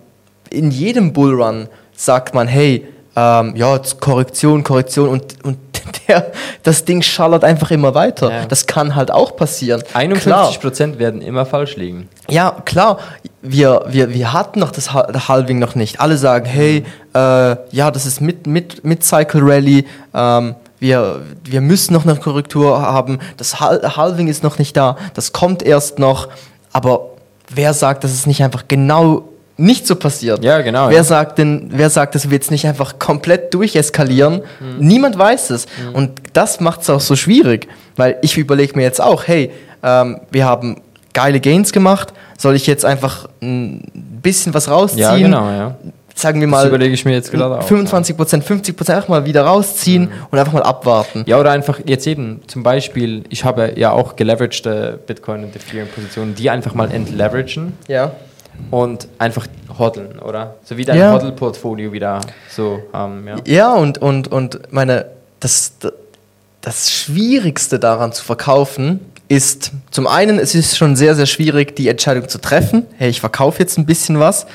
in 0.51 0.71
jedem 0.71 1.13
Bullrun 1.13 1.69
sagt 1.95 2.35
man, 2.35 2.49
hey, 2.49 2.87
ähm, 3.17 3.57
ja, 3.57 3.75
jetzt 3.75 4.01
Korrektion, 4.01 4.63
Korrektion 4.63 5.09
und, 5.09 5.45
und 5.45 5.59
der, 6.09 6.33
das 6.63 6.85
Ding 6.85 7.03
schallert 7.03 7.45
einfach 7.45 7.71
immer 7.71 7.95
weiter. 7.95 8.31
Ja. 8.31 8.47
Das 8.47 8.67
kann 8.67 8.95
halt 8.97 9.11
auch 9.11 9.37
passieren. 9.37 9.83
Klar. 9.85 10.51
51% 10.51 10.99
werden 10.99 11.21
immer 11.23 11.47
falsch 11.47 11.77
liegen. 11.77 12.09
Ja, 12.29 12.57
klar. 12.65 12.99
Wir, 13.43 13.85
wir, 13.89 14.13
wir 14.13 14.33
hatten 14.33 14.59
noch 14.61 14.73
das 14.73 14.93
Ha- 14.93 15.07
das 15.13 15.29
Halving 15.29 15.59
noch 15.59 15.75
nicht. 15.75 16.01
Alle 16.01 16.17
sagen, 16.17 16.45
hey, 16.47 16.85
äh, 17.15 17.57
ja, 17.71 17.91
das 17.93 18.07
ist 18.07 18.21
mit, 18.21 18.47
mit, 18.47 18.85
mit 18.85 19.05
Cycle 19.05 19.41
Rally. 19.45 19.87
Ähm, 20.15 20.55
wir, 20.81 21.23
wir 21.45 21.61
müssen 21.61 21.93
noch 21.93 22.05
eine 22.05 22.17
Korrektur 22.17 22.81
haben. 22.81 23.19
Das 23.37 23.61
Hal- 23.61 23.97
Halving 23.97 24.29
ist 24.29 24.43
noch 24.43 24.59
nicht 24.59 24.77
da. 24.77 24.97
Das 25.15 25.33
kommt 25.33 25.63
erst 25.63 25.99
noch. 25.99 26.29
Aber 26.73 27.11
wer 27.49 27.75
sagt, 27.75 28.05
dass 28.05 28.13
es 28.13 28.27
nicht 28.27 28.43
einfach 28.43 28.65
genau 28.69 29.25
nicht 29.59 29.87
so 29.87 29.97
passiert? 29.97 30.43
Ja, 30.43 30.61
genau, 30.63 30.89
Wer 30.89 30.97
ja. 30.99 31.05
sagt 31.05 31.39
denn, 31.39 31.69
wer 31.73 31.91
sagt, 31.91 32.15
dass 32.15 32.31
wir 32.31 32.35
jetzt 32.37 32.51
nicht 32.51 32.67
einfach 32.67 32.99
komplett 32.99 33.53
durcheskalieren? 33.53 34.43
Mhm. 34.61 34.87
Niemand 34.87 35.19
weiß 35.19 35.51
es. 35.51 35.67
Und 35.93 36.13
das 36.33 36.61
macht 36.61 36.83
es 36.83 36.91
auch 36.91 37.01
so 37.01 37.17
schwierig. 37.17 37.69
Weil 37.97 38.17
ich 38.23 38.39
überlege 38.39 38.77
mir 38.77 38.83
jetzt 38.83 39.01
auch, 39.01 39.27
hey, 39.27 39.51
ähm, 39.83 40.21
wir 40.31 40.47
haben 40.47 40.81
geile 41.13 41.41
Gains 41.41 41.73
gemacht, 41.73 42.13
Soll 42.41 42.55
ich 42.55 42.69
jetzt 42.69 42.85
einfach 42.85 43.29
ein 43.43 43.83
bisschen 44.23 44.55
was 44.55 44.71
rausziehen? 44.71 45.01
Ja, 45.03 45.17
genau, 45.17 45.51
ja. 45.51 45.77
Sagen 46.15 46.41
wir 46.41 46.47
Das 46.49 46.53
mal 46.53 46.69
überlege 46.69 46.95
ich 46.95 47.05
mir 47.05 47.13
jetzt 47.13 47.31
gerade 47.33 47.59
auch. 47.59 47.63
25 47.65 48.17
Prozent, 48.17 48.45
50 48.45 48.77
Prozent 48.77 48.97
einfach 48.97 49.09
mal 49.09 49.25
wieder 49.25 49.43
rausziehen 49.43 50.09
und 50.31 50.39
einfach 50.39 50.53
mal 50.53 50.63
abwarten. 50.63 51.25
Ja, 51.27 51.39
oder 51.39 51.51
einfach 51.51 51.81
jetzt 51.85 52.07
eben 52.07 52.41
zum 52.47 52.63
Beispiel, 52.63 53.25
ich 53.29 53.45
habe 53.45 53.73
ja 53.77 53.91
auch 53.93 54.15
geleveragte 54.17 54.99
Bitcoin- 55.07 55.45
und 55.45 55.55
Ethereum-Positionen, 55.57 56.35
die 56.37 56.51
einfach 56.51 56.75
mal 56.75 56.91
entleveragen 56.93 57.73
Ja. 57.89 58.13
Und 58.71 59.09
einfach 59.19 59.47
hoddeln, 59.79 60.19
oder? 60.19 60.57
So 60.65 60.77
wie 60.77 60.85
dein 60.85 60.99
Ja. 60.99 61.13
Hodl-Portfolio 61.13 61.93
wieder 61.93 62.21
so 62.51 62.81
haben, 62.93 63.27
ja. 63.27 63.37
Ja, 63.47 63.75
und, 63.75 63.99
und, 63.99 64.29
und 64.29 64.73
meine, 64.73 65.07
das, 65.41 65.73
das 66.61 66.91
Schwierigste 66.91 67.79
daran 67.79 68.13
zu 68.13 68.25
verkaufen 68.25 69.01
ist, 69.29 69.73
zum 69.91 70.07
einen, 70.07 70.39
es 70.39 70.55
ist 70.55 70.77
schon 70.77 70.97
sehr, 70.97 71.15
sehr 71.15 71.27
schwierig, 71.27 71.77
die 71.77 71.89
Entscheidung 71.89 72.29
zu 72.29 72.41
treffen. 72.41 72.87
Hey, 72.97 73.11
ich 73.11 73.21
verkaufe 73.21 73.61
jetzt 73.61 73.79
ein 73.79 73.87
bisschen 73.87 74.19
was. 74.19 74.47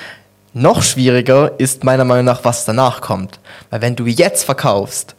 Noch 0.54 0.84
schwieriger 0.84 1.52
ist 1.58 1.84
meiner 1.84 2.06
Meinung 2.06 2.26
nach, 2.26 2.44
was 2.44 2.66
danach 2.66 3.02
kommt. 3.02 3.40
Weil 3.70 3.82
wenn 3.82 3.96
du 3.96 4.06
jetzt 4.06 4.44
verkaufst, 4.44 5.16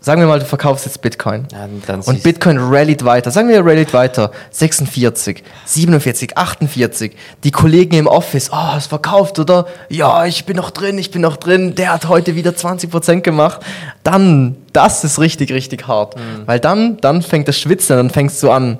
sagen 0.00 0.20
wir 0.20 0.28
mal, 0.28 0.38
du 0.38 0.44
verkaufst 0.44 0.86
jetzt 0.86 1.00
Bitcoin. 1.02 1.46
Ja, 1.52 1.64
Und 2.06 2.22
Bitcoin 2.22 2.58
rallied 2.58 3.04
weiter. 3.04 3.30
Sagen 3.30 3.48
wir, 3.48 3.64
rallied 3.64 3.92
weiter. 3.92 4.30
46, 4.50 5.42
47, 5.64 6.36
48. 6.36 7.16
Die 7.44 7.50
Kollegen 7.50 7.96
im 7.96 8.06
Office, 8.06 8.50
oh, 8.52 8.56
hast 8.56 8.88
verkauft, 8.88 9.38
oder? 9.38 9.66
Ja, 9.88 10.24
ich 10.26 10.44
bin 10.44 10.56
noch 10.56 10.70
drin, 10.70 10.98
ich 10.98 11.10
bin 11.10 11.22
noch 11.22 11.36
drin. 11.36 11.74
Der 11.74 11.92
hat 11.92 12.08
heute 12.08 12.34
wieder 12.34 12.50
20% 12.52 13.20
gemacht. 13.20 13.60
Dann, 14.02 14.56
das 14.72 15.04
ist 15.04 15.18
richtig, 15.18 15.52
richtig 15.52 15.86
hart. 15.88 16.14
Weil 16.46 16.60
dann, 16.60 16.96
dann 16.98 17.22
fängt 17.22 17.48
das 17.48 17.58
Schwitzen, 17.58 17.96
dann 17.96 18.10
fängst 18.10 18.42
du 18.42 18.50
an, 18.50 18.78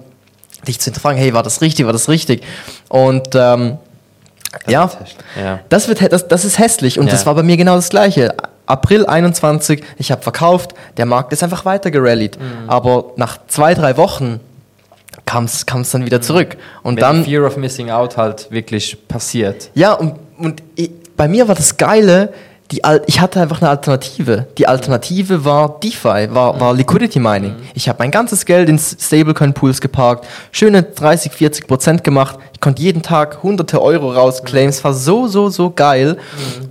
dich 0.66 0.78
zu 0.80 0.86
hinterfragen, 0.86 1.18
hey, 1.20 1.32
war 1.32 1.42
das 1.42 1.60
richtig, 1.60 1.86
war 1.86 1.92
das 1.92 2.08
richtig? 2.08 2.42
Und, 2.88 3.34
ähm, 3.34 3.78
ja, 4.68 4.90
Ja. 5.40 5.60
das, 5.68 5.86
wird, 5.86 6.10
das, 6.12 6.28
das 6.28 6.44
ist 6.44 6.58
hässlich 6.58 6.98
und 6.98 7.06
Ja. 7.06 7.12
das 7.12 7.26
war 7.26 7.34
bei 7.34 7.42
mir 7.42 7.56
genau 7.58 7.76
das 7.76 7.90
Gleiche. 7.90 8.34
April 8.66 9.06
21, 9.06 9.82
ich 9.96 10.10
habe 10.12 10.22
verkauft, 10.22 10.74
der 10.96 11.06
Markt 11.06 11.32
ist 11.32 11.42
einfach 11.42 11.64
weiter 11.64 11.90
gerallied. 11.90 12.38
Mhm. 12.38 12.68
Aber 12.68 13.12
nach 13.16 13.38
zwei, 13.46 13.74
drei 13.74 13.96
Wochen 13.96 14.40
kam 15.24 15.44
es 15.44 15.64
dann 15.64 16.04
wieder 16.04 16.20
zurück. 16.20 16.56
Und 16.82 16.96
Wenn 16.96 17.00
dann, 17.00 17.24
die 17.24 17.30
Fear 17.30 17.46
of 17.46 17.56
Missing 17.56 17.90
Out 17.90 18.16
halt 18.16 18.50
wirklich 18.50 19.08
passiert. 19.08 19.70
ja, 19.74 19.92
und, 19.92 20.14
und 20.38 20.62
ich, 20.74 20.90
bei 21.16 21.28
mir 21.28 21.48
war 21.48 21.54
das 21.54 21.76
Geile, 21.76 22.32
die, 22.70 22.82
Al- 22.82 23.02
ich 23.06 23.20
hatte 23.20 23.40
einfach 23.40 23.60
eine 23.60 23.70
Alternative. 23.70 24.46
Die 24.58 24.66
Alternative 24.66 25.44
war 25.44 25.78
DeFi, 25.80 26.28
war, 26.30 26.58
war 26.58 26.74
Liquidity 26.74 27.20
Mining. 27.20 27.54
Ich 27.74 27.88
habe 27.88 27.98
mein 28.00 28.10
ganzes 28.10 28.44
Geld 28.44 28.68
in 28.68 28.78
Stablecoin-Pools 28.78 29.80
geparkt, 29.80 30.26
schöne 30.50 30.82
30, 30.82 31.32
40 31.32 31.66
Prozent 31.66 32.04
gemacht. 32.04 32.38
Ich 32.52 32.60
konnte 32.60 32.82
jeden 32.82 33.02
Tag 33.02 33.42
hunderte 33.42 33.80
Euro 33.80 34.12
rausclaimen. 34.12 34.70
Es 34.70 34.82
war 34.82 34.94
so, 34.94 35.28
so, 35.28 35.48
so 35.48 35.70
geil. 35.70 36.16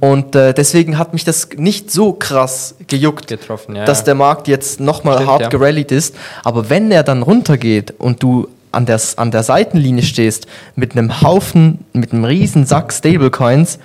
Und 0.02 0.36
äh, 0.36 0.54
deswegen 0.54 0.98
hat 0.98 1.14
mich 1.14 1.24
das 1.24 1.50
nicht 1.56 1.92
so 1.92 2.14
krass 2.14 2.76
gejuckt, 2.88 3.28
Getroffen, 3.28 3.76
ja, 3.76 3.86
dass 3.86 4.04
der 4.04 4.16
Markt 4.16 4.48
jetzt 4.48 4.80
nochmal 4.80 5.26
hart 5.26 5.44
ja. 5.44 5.50
gerallied 5.50 5.92
ist. 5.92 6.16
Aber 6.44 6.70
wenn 6.70 6.92
er 6.92 7.04
dann 7.04 7.22
runtergeht 7.22 7.94
und 7.98 8.22
du 8.22 8.48
an 8.72 8.86
der, 8.86 9.00
an 9.16 9.32
der 9.32 9.44
Seitenlinie 9.44 10.04
stehst 10.04 10.48
mit 10.76 10.92
einem 10.92 11.22
Haufen, 11.22 11.86
mit 11.94 12.12
einem 12.12 12.26
riesen 12.26 12.66
Sack 12.66 12.92
Stablecoins, 12.92 13.80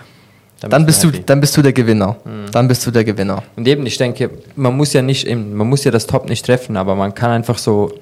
Dann 0.61 0.71
dann, 0.71 0.87
bist 0.87 1.02
du 1.02 1.09
happy. 1.09 1.21
Mhm. 1.21 1.26
dann 1.26 1.40
bist 1.40 1.57
du 1.57 1.62
der 1.62 1.73
Gewinner. 1.73 2.17
Dann 2.52 2.69
bist 2.69 2.87
du 2.87 2.90
der 2.90 3.05
Gewinner. 3.05 3.43
Und 3.57 3.67
eben, 3.67 3.87
ich 3.87 3.97
denke, 3.97 4.31
man 4.57 4.76
muss 4.76 4.93
ja 4.93 5.00
nicht, 5.00 5.26
eben, 5.26 5.55
man 5.55 5.69
muss 5.69 5.85
ja 5.85 5.90
das 5.90 6.07
Top 6.07 6.29
nicht 6.29 6.45
treffen, 6.45 6.76
aber 6.76 6.95
man 6.95 7.14
kann 7.14 7.31
einfach 7.31 7.59
so. 7.59 7.93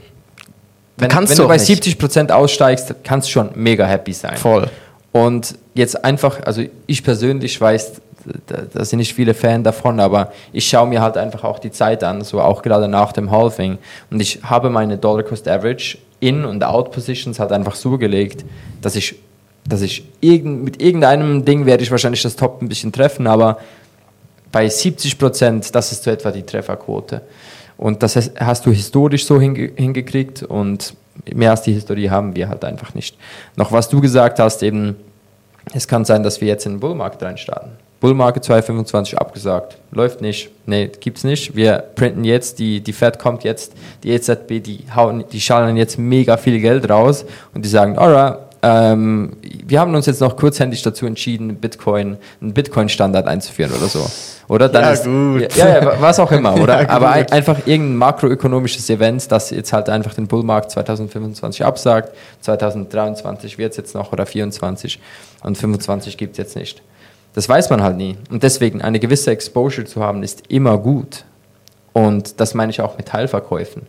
Wenn, 0.97 1.09
kannst 1.09 1.31
wenn 1.31 1.37
du 1.37 1.43
du 1.45 1.49
bei 1.49 1.57
nicht. 1.57 2.01
70% 2.01 2.33
aussteigst, 2.33 2.93
kannst 3.05 3.29
du 3.29 3.33
schon 3.33 3.51
mega 3.55 3.87
happy 3.87 4.13
sein. 4.13 4.37
Voll. 4.37 4.69
Und 5.13 5.57
jetzt 5.75 6.05
einfach, 6.05 6.41
also 6.45 6.63
ich 6.87 7.05
persönlich 7.05 7.61
weiß, 7.61 7.93
da, 8.47 8.63
da 8.73 8.85
sind 8.85 8.99
nicht 8.99 9.15
viele 9.15 9.35
Fan 9.35 9.63
davon, 9.63 10.01
aber 10.01 10.33
ich 10.53 10.69
schaue 10.69 10.89
mir 10.89 11.01
halt 11.01 11.17
einfach 11.17 11.45
auch 11.45 11.59
die 11.59 11.71
Zeit 11.71 12.03
an, 12.05 12.23
so 12.23 12.41
auch 12.41 12.63
gerade 12.63 12.89
nach 12.89 13.13
dem 13.13 13.31
Halving. 13.31 13.79
Und 14.11 14.21
ich 14.21 14.41
habe 14.43 14.71
meine 14.71 14.99
Dollar 14.99 15.23
Cost 15.23 15.49
Average 15.49 15.99
in- 16.21 16.45
und 16.45 16.65
Out-Positions 16.65 17.39
halt 17.39 17.53
einfach 17.53 17.75
so 17.75 17.97
gelegt, 17.97 18.45
dass 18.83 18.97
ich, 18.97 19.15
dass 19.69 19.83
ich 19.83 20.05
irgend, 20.21 20.65
mit 20.65 20.81
irgendeinem 20.83 21.45
Ding 21.45 21.67
werde 21.67 21.83
ich 21.83 21.91
wahrscheinlich 21.91 22.23
das 22.23 22.37
Top 22.37 22.63
ein 22.63 22.69
bisschen 22.69 22.93
treffen, 22.93 23.27
aber 23.27 23.59
bei 24.51 24.69
70 24.69 25.19
Prozent, 25.19 25.75
das 25.75 25.93
ist 25.93 26.05
so 26.05 26.11
etwa 26.11 26.31
die 26.31 26.43
Trefferquote. 26.43 27.21
Und 27.77 28.03
das 28.03 28.17
has- 28.17 28.31
hast 28.39 28.65
du 28.67 28.71
historisch 28.73 29.27
so 29.27 29.41
hinge 29.41 29.71
hingekriegt 29.77 30.43
und 30.43 30.95
mehr 31.35 31.51
als 31.51 31.63
die 31.63 31.73
Historie 31.73 32.09
haben 32.11 32.35
wir 32.35 32.49
halt 32.49 32.65
einfach 32.65 32.95
nicht. 32.95 33.17
Noch 33.57 33.71
was 33.73 33.89
du 33.89 34.01
gesagt 34.01 34.39
hast, 34.39 34.63
eben, 34.63 34.97
es 35.75 35.87
kann 35.87 36.05
sein, 36.05 36.23
dass 36.23 36.41
wir 36.41 36.49
jetzt 36.49 36.65
in 36.67 36.73
den 36.75 36.81
Bullmarkt 36.81 37.23
reinstarten. 37.23 37.73
Bullmarket 38.01 38.45
225 38.45 39.19
abgesagt. 39.19 39.77
Läuft 39.91 40.21
nicht. 40.23 40.51
Nee, 40.67 40.89
gibt's 41.01 41.25
nicht. 41.25 41.57
Wir 41.57 41.79
printen 41.97 42.25
jetzt, 42.25 42.59
die, 42.61 42.81
die 42.81 42.93
Fed 42.93 43.19
kommt 43.19 43.43
jetzt, 43.45 43.73
die 44.05 44.11
EZB, 44.11 44.61
die 44.63 44.85
hauen, 44.95 45.25
die 45.33 45.41
schallen 45.41 45.77
jetzt 45.77 45.99
mega 45.99 46.37
viel 46.37 46.61
Geld 46.61 46.89
raus 46.89 47.25
und 47.55 47.65
die 47.65 47.69
sagen, 47.69 47.99
alright, 47.99 48.39
ähm, 48.63 49.37
wir 49.43 49.81
haben 49.81 49.95
uns 49.95 50.07
jetzt 50.07 50.21
noch 50.21 50.37
kurzhändig 50.37 50.83
dazu 50.83 51.07
entschieden, 51.07 51.57
Bitcoin, 51.57 52.17
einen 52.41 52.53
Bitcoin-Standard 52.53 53.27
einzuführen 53.27 53.73
oder 53.73 53.87
so. 53.87 54.05
Oder? 54.49 54.69
Dann 54.69 54.83
Ja, 54.83 54.91
ist, 54.91 55.05
gut. 55.05 55.57
Ja, 55.57 55.69
ja, 55.69 56.01
was 56.01 56.19
auch 56.19 56.33
immer, 56.33 56.55
oder? 56.61 56.83
Ja, 56.83 56.89
Aber 56.89 57.11
ein, 57.11 57.31
einfach 57.31 57.59
irgendein 57.67 57.97
makroökonomisches 57.97 58.89
Event, 58.91 59.31
das 59.31 59.51
jetzt 59.51 59.73
halt 59.73 59.89
einfach 59.89 60.15
den 60.15 60.27
Bullmarkt 60.27 60.71
2025 60.71 61.65
absagt. 61.65 62.15
2023 62.41 63.59
wird 63.59 63.73
es 63.73 63.77
jetzt 63.77 63.95
noch 63.95 64.13
oder 64.13 64.27
24 64.27 64.99
und 65.45 65.57
25 65.57 66.17
gibt 66.17 66.33
es 66.33 66.39
jetzt 66.39 66.57
nicht. 66.57 66.83
Das 67.35 67.49
weiß 67.49 67.71
man 67.71 67.83
halt 67.83 67.97
nie. 67.97 68.17
Und 68.31 68.43
deswegen 68.43 68.83
eine 68.83 68.99
gewisse 68.99 69.31
Exposure 69.31 69.87
zu 69.87 70.03
haben, 70.03 70.23
ist 70.23 70.45
immer 70.49 70.79
gut. 70.79 71.25
Und 71.93 72.41
das 72.41 72.55
meine 72.55 72.71
ich 72.71 72.81
auch 72.81 72.97
mit 72.97 73.07
Teilverkäufen. 73.07 73.83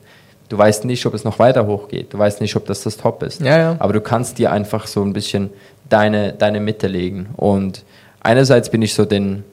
Du 0.49 0.57
weißt 0.57 0.85
nicht, 0.85 1.05
ob 1.05 1.13
es 1.13 1.23
noch 1.23 1.38
weiter 1.39 1.65
hochgeht. 1.67 2.13
Du 2.13 2.17
weißt 2.17 2.41
nicht, 2.41 2.55
ob 2.55 2.65
das 2.65 2.81
das 2.81 2.97
Top 2.97 3.21
ist. 3.23 3.39
Ja, 3.41 3.57
ja. 3.57 3.75
Aber 3.79 3.93
du 3.93 4.01
kannst 4.01 4.38
dir 4.39 4.51
einfach 4.51 4.88
so 4.88 5.01
ein 5.03 5.13
bisschen 5.13 5.51
deine, 5.89 6.33
deine 6.33 6.59
Mitte 6.59 6.88
legen. 6.88 7.29
Und 7.38 7.83
einerseits 8.21 8.69
bin 8.69 8.81
ich 8.81 8.93
so 8.95 9.05
den, 9.05 9.43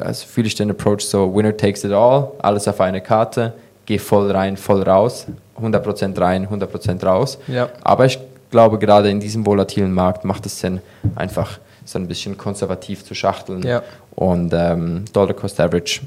also 0.00 0.26
fühle 0.26 0.46
ich 0.46 0.54
den 0.54 0.70
Approach 0.70 1.00
so, 1.02 1.34
Winner 1.34 1.56
takes 1.56 1.84
it 1.84 1.92
all, 1.92 2.28
alles 2.38 2.66
auf 2.68 2.80
eine 2.80 3.00
Karte, 3.02 3.52
geh 3.86 3.98
voll 3.98 4.30
rein, 4.30 4.56
voll 4.56 4.82
raus, 4.82 5.26
100% 5.60 6.18
rein, 6.20 6.48
100% 6.48 7.04
raus. 7.04 7.38
Ja. 7.46 7.68
Aber 7.82 8.06
ich 8.06 8.18
glaube, 8.50 8.78
gerade 8.78 9.10
in 9.10 9.20
diesem 9.20 9.44
volatilen 9.44 9.92
Markt 9.92 10.24
macht 10.24 10.46
es 10.46 10.58
Sinn, 10.58 10.80
einfach 11.16 11.58
so 11.84 11.98
ein 11.98 12.08
bisschen 12.08 12.38
konservativ 12.38 13.04
zu 13.04 13.14
schachteln 13.14 13.62
Ja. 13.62 13.82
und 14.14 14.52
ähm, 14.54 15.04
Dollar 15.12 15.34
Cost 15.34 15.60
Average 15.60 16.00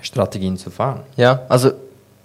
Strategien 0.00 0.56
zu 0.56 0.70
fahren. 0.70 1.00
Ja, 1.16 1.42
also 1.48 1.72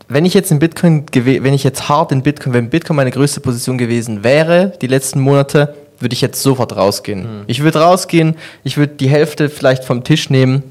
wenn 0.09 0.25
ich 0.25 0.33
jetzt 0.33 0.51
in 0.51 0.59
Bitcoin, 0.59 1.05
wenn 1.13 1.53
ich 1.53 1.63
jetzt 1.63 1.87
hart 1.87 2.11
in 2.11 2.23
Bitcoin, 2.23 2.53
wenn 2.53 2.69
Bitcoin 2.69 2.97
meine 2.97 3.11
größte 3.11 3.39
Position 3.41 3.77
gewesen 3.77 4.23
wäre, 4.23 4.73
die 4.81 4.87
letzten 4.87 5.19
Monate, 5.19 5.75
würde 5.99 6.13
ich 6.13 6.21
jetzt 6.21 6.41
sofort 6.41 6.75
rausgehen. 6.75 7.43
Ich 7.47 7.61
würde 7.61 7.81
rausgehen, 7.81 8.35
ich 8.63 8.77
würde 8.77 8.95
die 8.95 9.09
Hälfte 9.09 9.49
vielleicht 9.49 9.83
vom 9.83 10.03
Tisch 10.03 10.29
nehmen 10.29 10.63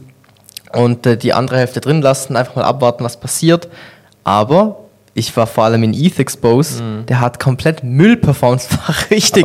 und 0.73 1.07
äh, 1.07 1.17
die 1.17 1.33
andere 1.35 1.59
Hälfte 1.59 1.81
drin 1.81 2.03
lassen, 2.03 2.37
einfach 2.37 2.57
mal 2.57 2.65
abwarten, 2.65 3.05
was 3.05 3.19
passiert. 3.21 3.69
Aber 4.25 4.88
ich 5.19 5.37
war 5.37 5.47
vor 5.47 5.65
allem 5.65 5.83
in 5.83 5.93
ETH 5.93 6.19
Expose, 6.19 6.83
der 7.09 7.21
hat 7.21 7.41
komplett 7.41 7.83
Müll 7.83 8.17
performt, 8.17 8.63
war 8.87 8.95
richtig, 9.11 9.45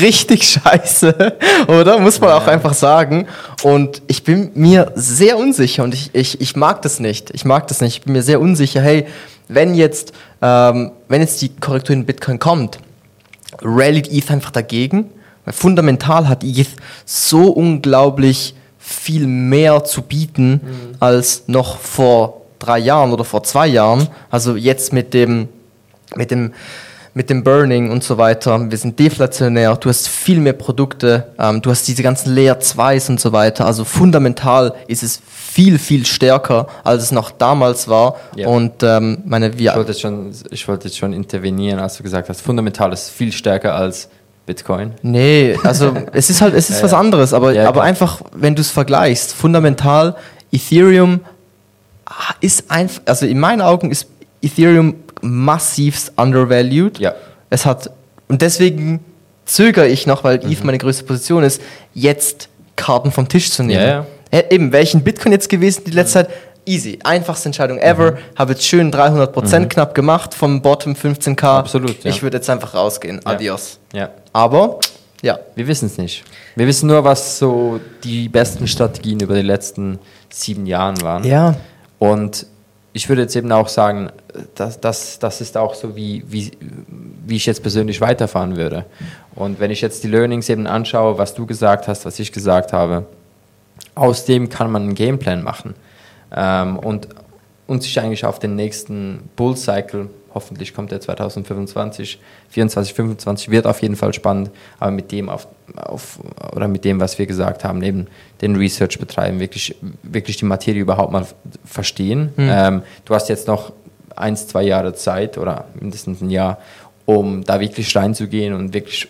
richtig 0.00 0.44
scheiße, 0.44 1.36
oder? 1.68 1.98
Muss 1.98 2.20
man 2.20 2.30
auch 2.30 2.46
einfach 2.46 2.72
sagen. 2.72 3.26
Und 3.62 4.00
ich 4.06 4.24
bin 4.24 4.50
mir 4.54 4.92
sehr 4.94 5.36
unsicher 5.36 5.84
und 5.84 5.92
ich, 5.92 6.10
ich, 6.14 6.40
ich 6.40 6.56
mag 6.56 6.82
das 6.82 7.00
nicht. 7.00 7.30
Ich 7.34 7.44
mag 7.44 7.68
das 7.68 7.80
nicht. 7.80 7.98
Ich 7.98 8.02
bin 8.02 8.14
mir 8.14 8.22
sehr 8.22 8.40
unsicher, 8.40 8.80
hey, 8.80 9.06
wenn 9.48 9.74
jetzt, 9.74 10.12
ähm, 10.40 10.92
wenn 11.08 11.20
jetzt 11.20 11.42
die 11.42 11.50
Korrektur 11.50 11.94
in 11.94 12.06
Bitcoin 12.06 12.38
kommt, 12.38 12.78
rallied 13.60 14.10
ETH 14.10 14.30
einfach 14.30 14.50
dagegen. 14.50 15.10
Weil 15.44 15.54
fundamental 15.54 16.28
hat 16.28 16.44
ETH 16.44 16.68
so 17.04 17.50
unglaublich 17.50 18.54
viel 18.78 19.26
mehr 19.26 19.84
zu 19.84 20.02
bieten 20.02 20.60
als 20.98 21.44
noch 21.46 21.78
vor 21.78 22.39
drei 22.60 22.78
Jahren 22.78 23.12
oder 23.12 23.24
vor 23.24 23.42
zwei 23.42 23.66
Jahren. 23.66 24.06
Also 24.30 24.54
jetzt 24.54 24.92
mit 24.92 25.12
dem, 25.12 25.48
mit 26.14 26.30
dem, 26.30 26.52
mit 27.12 27.28
dem 27.28 27.42
Burning 27.42 27.90
und 27.90 28.04
so 28.04 28.18
weiter. 28.18 28.70
Wir 28.70 28.78
sind 28.78 28.98
deflationär. 28.98 29.74
Du 29.76 29.88
hast 29.88 30.08
viel 30.08 30.38
mehr 30.38 30.52
Produkte. 30.52 31.32
Ähm, 31.38 31.60
du 31.60 31.70
hast 31.70 31.88
diese 31.88 32.02
ganzen 32.04 32.34
Layer 32.34 32.58
2s 32.58 33.10
und 33.10 33.20
so 33.20 33.32
weiter. 33.32 33.66
Also 33.66 33.84
fundamental 33.84 34.74
ist 34.86 35.02
es 35.02 35.20
viel, 35.26 35.78
viel 35.78 36.06
stärker, 36.06 36.68
als 36.84 37.02
es 37.02 37.12
noch 37.12 37.32
damals 37.32 37.88
war. 37.88 38.16
Ja. 38.36 38.46
Und 38.46 38.82
ähm, 38.82 39.22
meine, 39.24 39.58
wir, 39.58 39.70
Ich 39.70 39.76
wollte, 39.76 39.90
jetzt 39.92 40.00
schon, 40.00 40.32
ich 40.50 40.68
wollte 40.68 40.86
jetzt 40.88 40.98
schon 40.98 41.12
intervenieren, 41.12 41.80
als 41.80 41.96
du 41.96 42.04
gesagt 42.04 42.28
hast, 42.28 42.40
fundamental 42.42 42.92
ist 42.92 43.10
viel 43.10 43.32
stärker 43.32 43.74
als 43.74 44.08
Bitcoin. 44.46 44.92
Nee, 45.02 45.56
also 45.64 45.92
es 46.12 46.30
ist 46.30 46.40
halt, 46.40 46.54
es 46.54 46.70
ist 46.70 46.78
Ja, 46.78 46.84
was 46.84 46.94
anderes, 46.94 47.32
aber, 47.32 47.52
Ja, 47.52 47.68
aber 47.68 47.82
einfach, 47.82 48.20
wenn 48.34 48.54
du 48.54 48.60
es 48.60 48.70
vergleichst, 48.70 49.32
fundamental, 49.32 50.16
Ethereum 50.52 51.20
ist 52.40 52.70
einfach, 52.70 53.02
also 53.06 53.26
in 53.26 53.38
meinen 53.38 53.60
Augen 53.60 53.90
ist 53.90 54.06
Ethereum 54.42 54.96
massivst 55.22 56.12
undervalued. 56.16 56.98
Ja. 56.98 57.14
Es 57.50 57.66
hat, 57.66 57.90
und 58.28 58.42
deswegen 58.42 59.04
zögere 59.44 59.88
ich 59.88 60.06
noch, 60.06 60.24
weil 60.24 60.44
Eve 60.44 60.64
meine 60.64 60.78
größte 60.78 61.04
Position 61.04 61.42
ist, 61.42 61.60
jetzt 61.94 62.48
Karten 62.76 63.12
vom 63.12 63.28
Tisch 63.28 63.50
zu 63.50 63.62
nehmen. 63.62 63.80
Ja, 63.80 63.88
ja. 63.88 64.06
Ja, 64.32 64.42
eben, 64.50 64.72
in 64.72 65.02
Bitcoin 65.02 65.32
jetzt 65.32 65.48
gewesen 65.48 65.82
die 65.84 65.90
letzte 65.90 66.24
Zeit, 66.24 66.30
easy. 66.64 66.98
Einfachste 67.02 67.48
Entscheidung 67.48 67.78
ever. 67.78 68.18
Habe 68.36 68.52
jetzt 68.52 68.64
schön 68.64 68.92
300% 68.92 69.66
knapp 69.66 69.94
gemacht 69.94 70.34
vom 70.34 70.62
Bottom 70.62 70.92
15k. 70.94 71.44
Absolut, 71.44 72.04
ja. 72.04 72.10
Ich 72.10 72.22
würde 72.22 72.36
jetzt 72.36 72.48
einfach 72.48 72.74
rausgehen. 72.74 73.24
Adios. 73.26 73.78
Ja. 73.92 74.10
Aber, 74.32 74.78
ja. 75.22 75.38
Wir 75.56 75.66
wissen 75.66 75.86
es 75.86 75.98
nicht. 75.98 76.24
Wir 76.54 76.66
wissen 76.66 76.86
nur, 76.86 77.02
was 77.02 77.38
so 77.38 77.80
die 78.04 78.28
besten 78.28 78.68
Strategien 78.68 79.18
über 79.20 79.34
die 79.34 79.42
letzten 79.42 79.98
sieben 80.28 80.66
Jahren 80.66 81.00
waren. 81.02 81.24
Ja. 81.24 81.56
Und 82.00 82.46
ich 82.92 83.08
würde 83.08 83.22
jetzt 83.22 83.36
eben 83.36 83.52
auch 83.52 83.68
sagen, 83.68 84.10
das, 84.56 84.80
das, 84.80 85.20
das 85.20 85.40
ist 85.40 85.56
auch 85.56 85.74
so, 85.74 85.94
wie, 85.94 86.24
wie, 86.26 86.50
wie 87.26 87.36
ich 87.36 87.46
jetzt 87.46 87.62
persönlich 87.62 88.00
weiterfahren 88.00 88.56
würde. 88.56 88.86
Und 89.36 89.60
wenn 89.60 89.70
ich 89.70 89.80
jetzt 89.80 90.02
die 90.02 90.08
Learnings 90.08 90.48
eben 90.48 90.66
anschaue, 90.66 91.18
was 91.18 91.34
du 91.34 91.46
gesagt 91.46 91.86
hast, 91.86 92.04
was 92.04 92.18
ich 92.18 92.32
gesagt 92.32 92.72
habe, 92.72 93.06
aus 93.94 94.24
dem 94.24 94.48
kann 94.48 94.72
man 94.72 94.82
einen 94.82 94.94
Gameplan 94.94 95.42
machen. 95.42 95.74
Ähm, 96.34 96.78
und, 96.78 97.08
und 97.66 97.82
sich 97.82 98.00
eigentlich 98.00 98.24
auf 98.24 98.38
den 98.38 98.56
nächsten 98.56 99.28
Bull-Cycle, 99.36 100.08
hoffentlich 100.34 100.74
kommt 100.74 100.90
der 100.92 101.00
2025, 101.00 102.18
24, 102.50 102.94
25, 102.94 103.50
wird 103.50 103.66
auf 103.66 103.82
jeden 103.82 103.96
Fall 103.96 104.12
spannend, 104.14 104.50
aber 104.78 104.90
mit 104.90 105.12
dem 105.12 105.28
auf, 105.28 105.46
auf 105.76 106.18
oder 106.54 106.68
mit 106.68 106.84
dem, 106.84 107.00
was 107.00 107.18
wir 107.18 107.26
gesagt 107.26 107.64
haben, 107.64 107.82
eben 107.82 108.06
den 108.40 108.56
Research 108.56 108.98
betreiben, 108.98 109.40
wirklich, 109.40 109.74
wirklich 110.02 110.36
die 110.36 110.44
Materie 110.44 110.80
überhaupt 110.82 111.12
mal 111.12 111.26
verstehen. 111.64 112.32
Ähm, 112.38 112.82
du 113.04 113.14
hast 113.14 113.28
jetzt 113.28 113.46
noch 113.46 113.72
eins, 114.16 114.46
zwei 114.48 114.62
Jahre 114.62 114.94
Zeit 114.94 115.38
oder 115.38 115.66
mindestens 115.80 116.20
ein 116.20 116.30
Jahr, 116.30 116.58
um 117.06 117.44
da 117.44 117.60
wirklich 117.60 117.94
reinzugehen 117.96 118.54
und 118.54 118.72
wirklich 118.74 119.08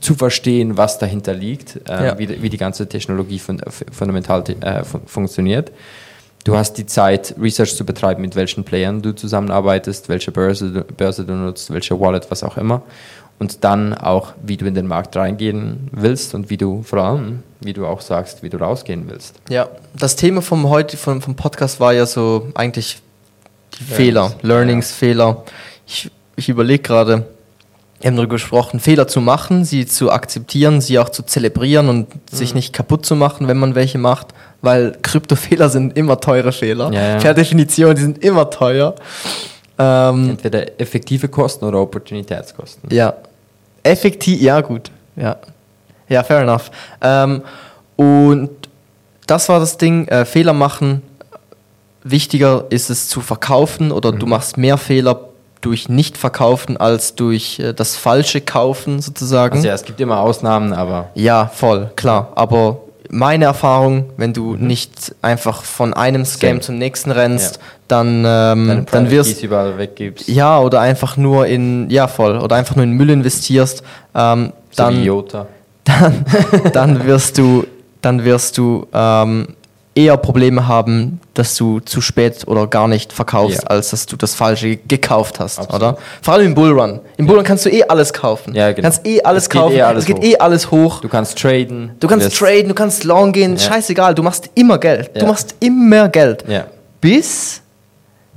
zu 0.00 0.14
verstehen, 0.14 0.76
was 0.76 0.98
dahinter 0.98 1.34
liegt, 1.34 1.80
äh, 1.88 2.06
Ja. 2.06 2.18
wie, 2.18 2.26
die- 2.26 2.40
wie 2.42 2.50
die 2.50 2.56
ganze 2.56 2.88
Technologie 2.88 3.38
fun 3.40 3.60
fundamental 3.90 4.44
äh, 4.60 4.84
fun 4.84 5.00
funktioniert. 5.06 5.72
Du 6.44 6.56
hast 6.56 6.74
die 6.74 6.86
Zeit, 6.86 7.34
Research 7.40 7.76
zu 7.76 7.84
betreiben, 7.86 8.20
mit 8.22 8.34
welchen 8.34 8.64
Playern 8.64 9.00
du 9.00 9.12
zusammenarbeitest, 9.12 10.08
welche 10.08 10.32
Börse, 10.32 10.70
du- 10.72 10.84
Börse 10.84 11.24
du 11.24 11.34
nutzt, 11.34 11.72
welche 11.72 11.98
Wallet, 12.00 12.30
was 12.30 12.42
auch 12.42 12.56
immer. 12.56 12.82
Und 13.38 13.64
dann 13.64 13.94
auch, 13.94 14.32
wie 14.42 14.56
du 14.56 14.66
in 14.66 14.74
den 14.74 14.86
Markt 14.86 15.16
reingehen 15.16 15.88
willst 15.92 16.34
und 16.34 16.50
wie 16.50 16.56
du 16.56 16.82
vor 16.82 16.98
allem, 17.00 17.42
wie 17.60 17.72
du 17.72 17.86
auch 17.86 18.00
sagst, 18.00 18.42
wie 18.42 18.48
du 18.48 18.56
rausgehen 18.58 19.04
willst. 19.08 19.36
Ja, 19.48 19.68
das 19.96 20.16
Thema 20.16 20.42
vom 20.42 20.68
heute 20.68 20.96
vom, 20.96 21.20
vom 21.22 21.34
Podcast 21.36 21.80
war 21.80 21.92
ja 21.92 22.06
so 22.06 22.48
eigentlich 22.54 23.00
die 23.74 23.84
Learnings. 23.84 23.96
Fehler, 23.96 24.32
Learnings, 24.42 24.92
Fehler. 24.92 25.44
Ich, 25.86 26.10
ich 26.36 26.48
überlege 26.48 26.82
gerade, 26.82 27.26
wir 28.00 28.08
haben 28.10 28.16
darüber 28.16 28.34
gesprochen, 28.34 28.80
Fehler 28.80 29.06
zu 29.08 29.20
machen, 29.20 29.64
sie 29.64 29.86
zu 29.86 30.10
akzeptieren, 30.10 30.80
sie 30.80 30.98
auch 30.98 31.08
zu 31.08 31.22
zelebrieren 31.24 31.88
und 31.88 32.14
Mhm. 32.14 32.20
sich 32.30 32.54
nicht 32.54 32.72
kaputt 32.72 33.06
zu 33.06 33.14
machen, 33.16 33.46
wenn 33.48 33.58
man 33.58 33.74
welche 33.76 33.98
macht, 33.98 34.28
weil 34.62 34.96
Kryptofehler 35.02 35.68
sind 35.68 35.96
immer 35.98 36.18
teure 36.20 36.52
Fehler. 36.52 36.90
Ja, 36.92 37.08
ja. 37.10 37.16
Per 37.18 37.34
Definition, 37.34 37.94
die 37.94 38.00
sind 38.02 38.24
immer 38.24 38.48
teuer. 38.48 38.94
Ähm, 39.78 40.30
Entweder 40.30 40.80
effektive 40.80 41.28
Kosten 41.28 41.64
oder 41.64 41.80
Opportunitätskosten. 41.80 42.88
ja. 42.94 43.14
Effektiv, 43.84 44.40
ja, 44.40 44.60
gut. 44.60 44.92
Ja, 45.16 45.36
ja 46.08 46.22
fair 46.22 46.42
enough. 46.42 46.70
Ähm, 47.00 47.42
und 47.96 48.50
das 49.26 49.48
war 49.48 49.58
das 49.58 49.76
Ding, 49.76 50.06
äh, 50.06 50.24
Fehler 50.24 50.52
machen. 50.52 51.02
Wichtiger 52.04 52.64
ist 52.70 52.90
es 52.90 53.08
zu 53.08 53.20
verkaufen 53.20 53.90
oder 53.92 54.12
Mhm. 54.12 54.18
du 54.20 54.26
machst 54.26 54.56
mehr 54.56 54.76
Fehler 54.78 55.20
durch 55.60 55.88
Nicht-Verkaufen 55.88 56.76
als 56.76 57.14
durch 57.16 57.58
äh, 57.60 57.72
das 57.72 57.96
falsche 57.96 58.40
Kaufen 58.40 59.00
sozusagen. 59.00 59.56
Also 59.56 59.68
ja, 59.68 59.74
es 59.74 59.84
gibt 59.84 60.00
immer 60.00 60.18
Ausnahmen, 60.20 60.72
aber 60.72 61.10
Ja, 61.14 61.46
voll, 61.52 61.90
klar. 61.96 62.30
Aber 62.34 62.78
meine 63.12 63.44
Erfahrung, 63.44 64.06
wenn 64.16 64.32
du 64.32 64.56
nicht 64.56 65.14
einfach 65.20 65.62
von 65.64 65.92
einem 65.92 66.24
Scam 66.24 66.48
Same. 66.52 66.60
zum 66.60 66.78
nächsten 66.78 67.10
rennst, 67.10 67.56
Ja. 67.56 67.62
dann, 67.88 68.24
ähm, 68.26 68.86
dann 68.90 69.10
wirst 69.10 69.42
weggibst. 69.76 70.28
ja, 70.28 70.58
oder 70.58 70.80
einfach 70.80 71.18
nur 71.18 71.46
in, 71.46 71.90
ja 71.90 72.08
voll, 72.08 72.38
oder 72.38 72.56
einfach 72.56 72.74
nur 72.74 72.84
in 72.84 72.92
Müll 72.92 73.10
investierst, 73.10 73.82
ähm, 74.14 74.52
so 74.70 74.82
dann, 74.82 75.04
dann, 75.84 76.24
dann 76.72 77.06
wirst 77.06 77.36
du, 77.36 77.66
dann 78.00 78.24
wirst 78.24 78.56
du 78.56 78.86
ähm, 78.94 79.48
eher 79.94 80.16
Probleme 80.16 80.66
haben, 80.68 81.20
dass 81.34 81.54
du 81.56 81.80
zu 81.80 82.00
spät 82.00 82.46
oder 82.46 82.66
gar 82.66 82.88
nicht 82.88 83.12
verkaufst, 83.12 83.62
Ja. 83.62 83.68
als 83.68 83.90
dass 83.90 84.06
du 84.06 84.16
das 84.16 84.34
Falsche 84.34 84.76
gekauft 84.76 85.38
hast, 85.38 85.58
Absolut. 85.58 85.82
oder? 85.82 85.98
Vor 86.22 86.34
allem 86.34 86.46
im 86.46 86.54
Bullrun. 86.54 87.00
Im 87.18 87.26
Bullrun 87.26 87.44
kannst 87.44 87.66
du 87.66 87.70
eh 87.70 87.84
alles 87.84 88.12
kaufen. 88.12 88.54
Ja, 88.54 88.68
Du 88.68 88.76
genau. 88.76 88.86
kannst 88.86 89.06
eh 89.06 89.22
alles 89.22 89.42
Es 89.44 89.48
geht 89.50 89.60
kaufen, 89.60 89.76
eh 89.76 89.82
alles 89.82 90.02
es 90.02 90.06
geht 90.06 90.16
hoch. 90.18 90.22
eh 90.24 90.36
alles 90.38 90.70
hoch. 90.70 91.00
Du 91.02 91.08
kannst 91.08 91.38
traden. 91.38 91.92
Du 92.00 92.08
kannst 92.08 92.34
traden, 92.38 92.68
du 92.68 92.74
kannst 92.74 93.04
long 93.04 93.32
gehen, 93.32 93.56
Ja. 93.56 93.58
scheißegal, 93.58 94.14
du 94.14 94.22
machst 94.22 94.48
immer 94.54 94.78
Geld. 94.78 95.10
Du 95.14 95.20
Ja. 95.20 95.26
machst 95.26 95.54
immer 95.60 96.08
Geld. 96.08 96.44
Ja. 96.48 96.64
Bis 97.00 97.60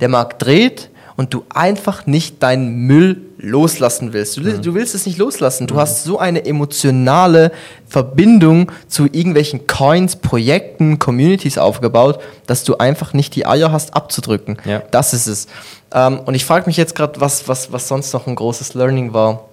der 0.00 0.08
Markt 0.08 0.42
dreht 0.44 0.90
und 1.16 1.32
du 1.32 1.44
einfach 1.48 2.06
nicht 2.06 2.42
deinen 2.42 2.86
Müll 2.86 3.22
loslassen 3.38 4.12
willst. 4.12 4.36
Du, 4.36 4.42
Mhm. 4.42 4.62
du 4.62 4.74
willst 4.74 4.94
es 4.94 5.06
nicht 5.06 5.18
loslassen. 5.18 5.66
Du 5.66 5.76
hast 5.76 6.04
so 6.04 6.18
eine 6.18 6.44
emotionale 6.44 7.52
Verbindung 7.88 8.70
zu 8.88 9.04
irgendwelchen 9.04 9.66
Coins, 9.66 10.16
Projekten, 10.16 10.98
Communities 10.98 11.58
aufgebaut, 11.58 12.20
dass 12.46 12.64
du 12.64 12.76
einfach 12.78 13.12
nicht 13.12 13.34
die 13.34 13.46
Eier 13.46 13.72
hast 13.72 13.94
abzudrücken. 13.94 14.58
Ja. 14.64 14.82
Das 14.90 15.14
ist 15.14 15.26
es. 15.26 15.46
Ähm, 15.92 16.20
und 16.20 16.34
ich 16.34 16.44
frage 16.44 16.66
mich 16.66 16.76
jetzt 16.76 16.94
gerade, 16.94 17.20
was, 17.20 17.48
was, 17.48 17.72
was 17.72 17.88
sonst 17.88 18.12
noch 18.12 18.26
ein 18.26 18.34
großes 18.34 18.74
Learning 18.74 19.12
war. 19.12 19.44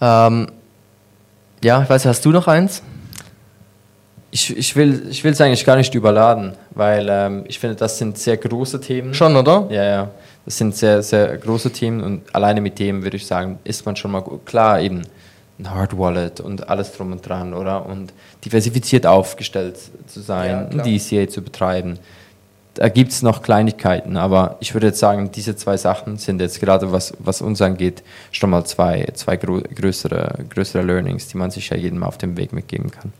Ähm, 0.00 0.48
ja, 1.62 1.82
ich 1.82 1.88
weiß, 1.90 2.04
hast 2.06 2.24
du 2.24 2.30
noch 2.30 2.46
eins? 2.48 2.82
Ich, 4.34 4.56
ich 4.56 4.74
will 4.74 5.06
ich 5.08 5.24
es 5.24 5.40
eigentlich 5.40 5.64
gar 5.64 5.76
nicht 5.76 5.94
überladen, 5.94 6.54
weil 6.72 7.06
ähm, 7.08 7.44
ich 7.46 7.60
finde, 7.60 7.76
das 7.76 7.98
sind 7.98 8.18
sehr 8.18 8.36
große 8.36 8.80
Themen. 8.80 9.14
Schon, 9.14 9.36
oder? 9.36 9.68
Ja, 9.70 9.84
ja. 9.84 10.10
Das 10.44 10.58
sind 10.58 10.74
sehr, 10.74 11.04
sehr 11.04 11.38
große 11.38 11.70
Themen 11.70 12.02
und 12.02 12.34
alleine 12.34 12.60
mit 12.60 12.80
dem 12.80 13.04
würde 13.04 13.16
ich 13.16 13.28
sagen, 13.28 13.60
ist 13.62 13.86
man 13.86 13.94
schon 13.94 14.10
mal 14.10 14.22
gut. 14.22 14.44
Klar, 14.44 14.80
eben 14.80 15.02
ein 15.60 15.70
Hard 15.70 15.96
Wallet 15.96 16.40
und 16.40 16.68
alles 16.68 16.90
drum 16.90 17.12
und 17.12 17.26
dran, 17.26 17.54
oder? 17.54 17.86
Und 17.86 18.12
diversifiziert 18.44 19.06
aufgestellt 19.06 19.76
zu 20.08 20.18
Ja, 20.18 20.26
sein, 20.26 20.70
klar. 20.70 20.84
ein 20.84 20.98
DCA 20.98 21.28
zu 21.28 21.40
betreiben. 21.40 22.00
Da 22.74 22.88
gibt 22.88 23.12
es 23.12 23.22
noch 23.22 23.40
Kleinigkeiten, 23.40 24.16
aber 24.16 24.56
ich 24.58 24.74
würde 24.74 24.88
jetzt 24.88 24.98
sagen, 24.98 25.30
diese 25.30 25.54
zwei 25.54 25.76
Sachen 25.76 26.16
sind 26.18 26.40
jetzt 26.40 26.58
gerade, 26.58 26.90
was, 26.90 27.12
was 27.20 27.40
uns 27.40 27.62
angeht, 27.62 28.02
schon 28.32 28.50
mal 28.50 28.64
zwei, 28.64 29.06
zwei 29.14 29.36
größere, 29.36 30.40
größere 30.50 30.82
Learnings, 30.82 31.28
die 31.28 31.36
man 31.36 31.52
sich 31.52 31.68
ja 31.70 31.76
jedem 31.76 32.02
auf 32.02 32.18
dem 32.18 32.36
Weg 32.36 32.52
mitgeben 32.52 32.90
kann. 32.90 33.12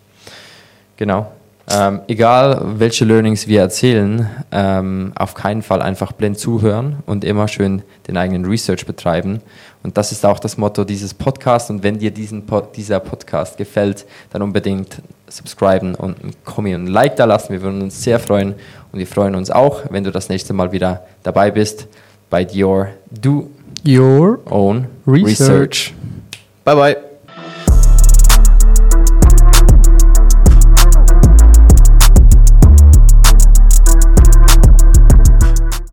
Genau. 1.05 1.31
Ähm, 1.71 2.01
egal, 2.09 2.63
welche 2.79 3.05
Learnings 3.05 3.47
wir 3.47 3.61
erzählen, 3.61 4.27
ähm, 4.51 5.13
auf 5.15 5.35
keinen 5.35 5.61
Fall 5.61 5.83
einfach 5.83 6.13
blind 6.13 6.39
zuhören 6.39 6.97
und 7.05 7.25
immer 7.25 7.47
schön 7.47 7.83
den 8.09 8.17
eigenen 8.17 8.47
Research 8.47 8.87
betreiben. 8.87 9.43
Und 9.83 9.99
das 9.99 10.13
ist 10.13 10.25
auch 10.25 10.39
das 10.39 10.57
Motto 10.57 10.83
dieses 10.85 11.13
Podcasts. 11.13 11.69
Und 11.69 11.83
wenn 11.83 11.99
dir 11.99 12.11
diesen 12.11 12.47
Pod 12.47 12.75
dieser 12.75 13.01
Podcast 13.01 13.59
gefällt, 13.59 14.07
dann 14.31 14.41
unbedingt 14.41 15.03
subscriben 15.29 15.95
und 15.95 16.25
ein 16.25 16.33
Kommi 16.47 16.75
und 16.75 16.85
ein 16.85 16.87
Like 16.87 17.17
da 17.17 17.27
lassen. 17.27 17.53
Wir 17.53 17.61
würden 17.61 17.83
uns 17.83 18.03
sehr 18.03 18.19
freuen. 18.19 18.55
Und 18.91 18.99
wir 18.99 19.07
freuen 19.07 19.35
uns 19.35 19.51
auch, 19.51 19.83
wenn 19.91 20.05
du 20.05 20.11
das 20.11 20.31
nächste 20.31 20.55
Mal 20.55 20.73
wieder 20.73 21.03
dabei 21.23 21.51
bist 21.51 21.87
bei 22.31 22.47
Your 22.55 22.89
Do 23.11 23.51
Your 23.87 24.39
Own 24.51 24.87
Research. 25.07 25.29
Research. 25.29 25.95
Bye 26.65 26.75
bye. 26.75 27.14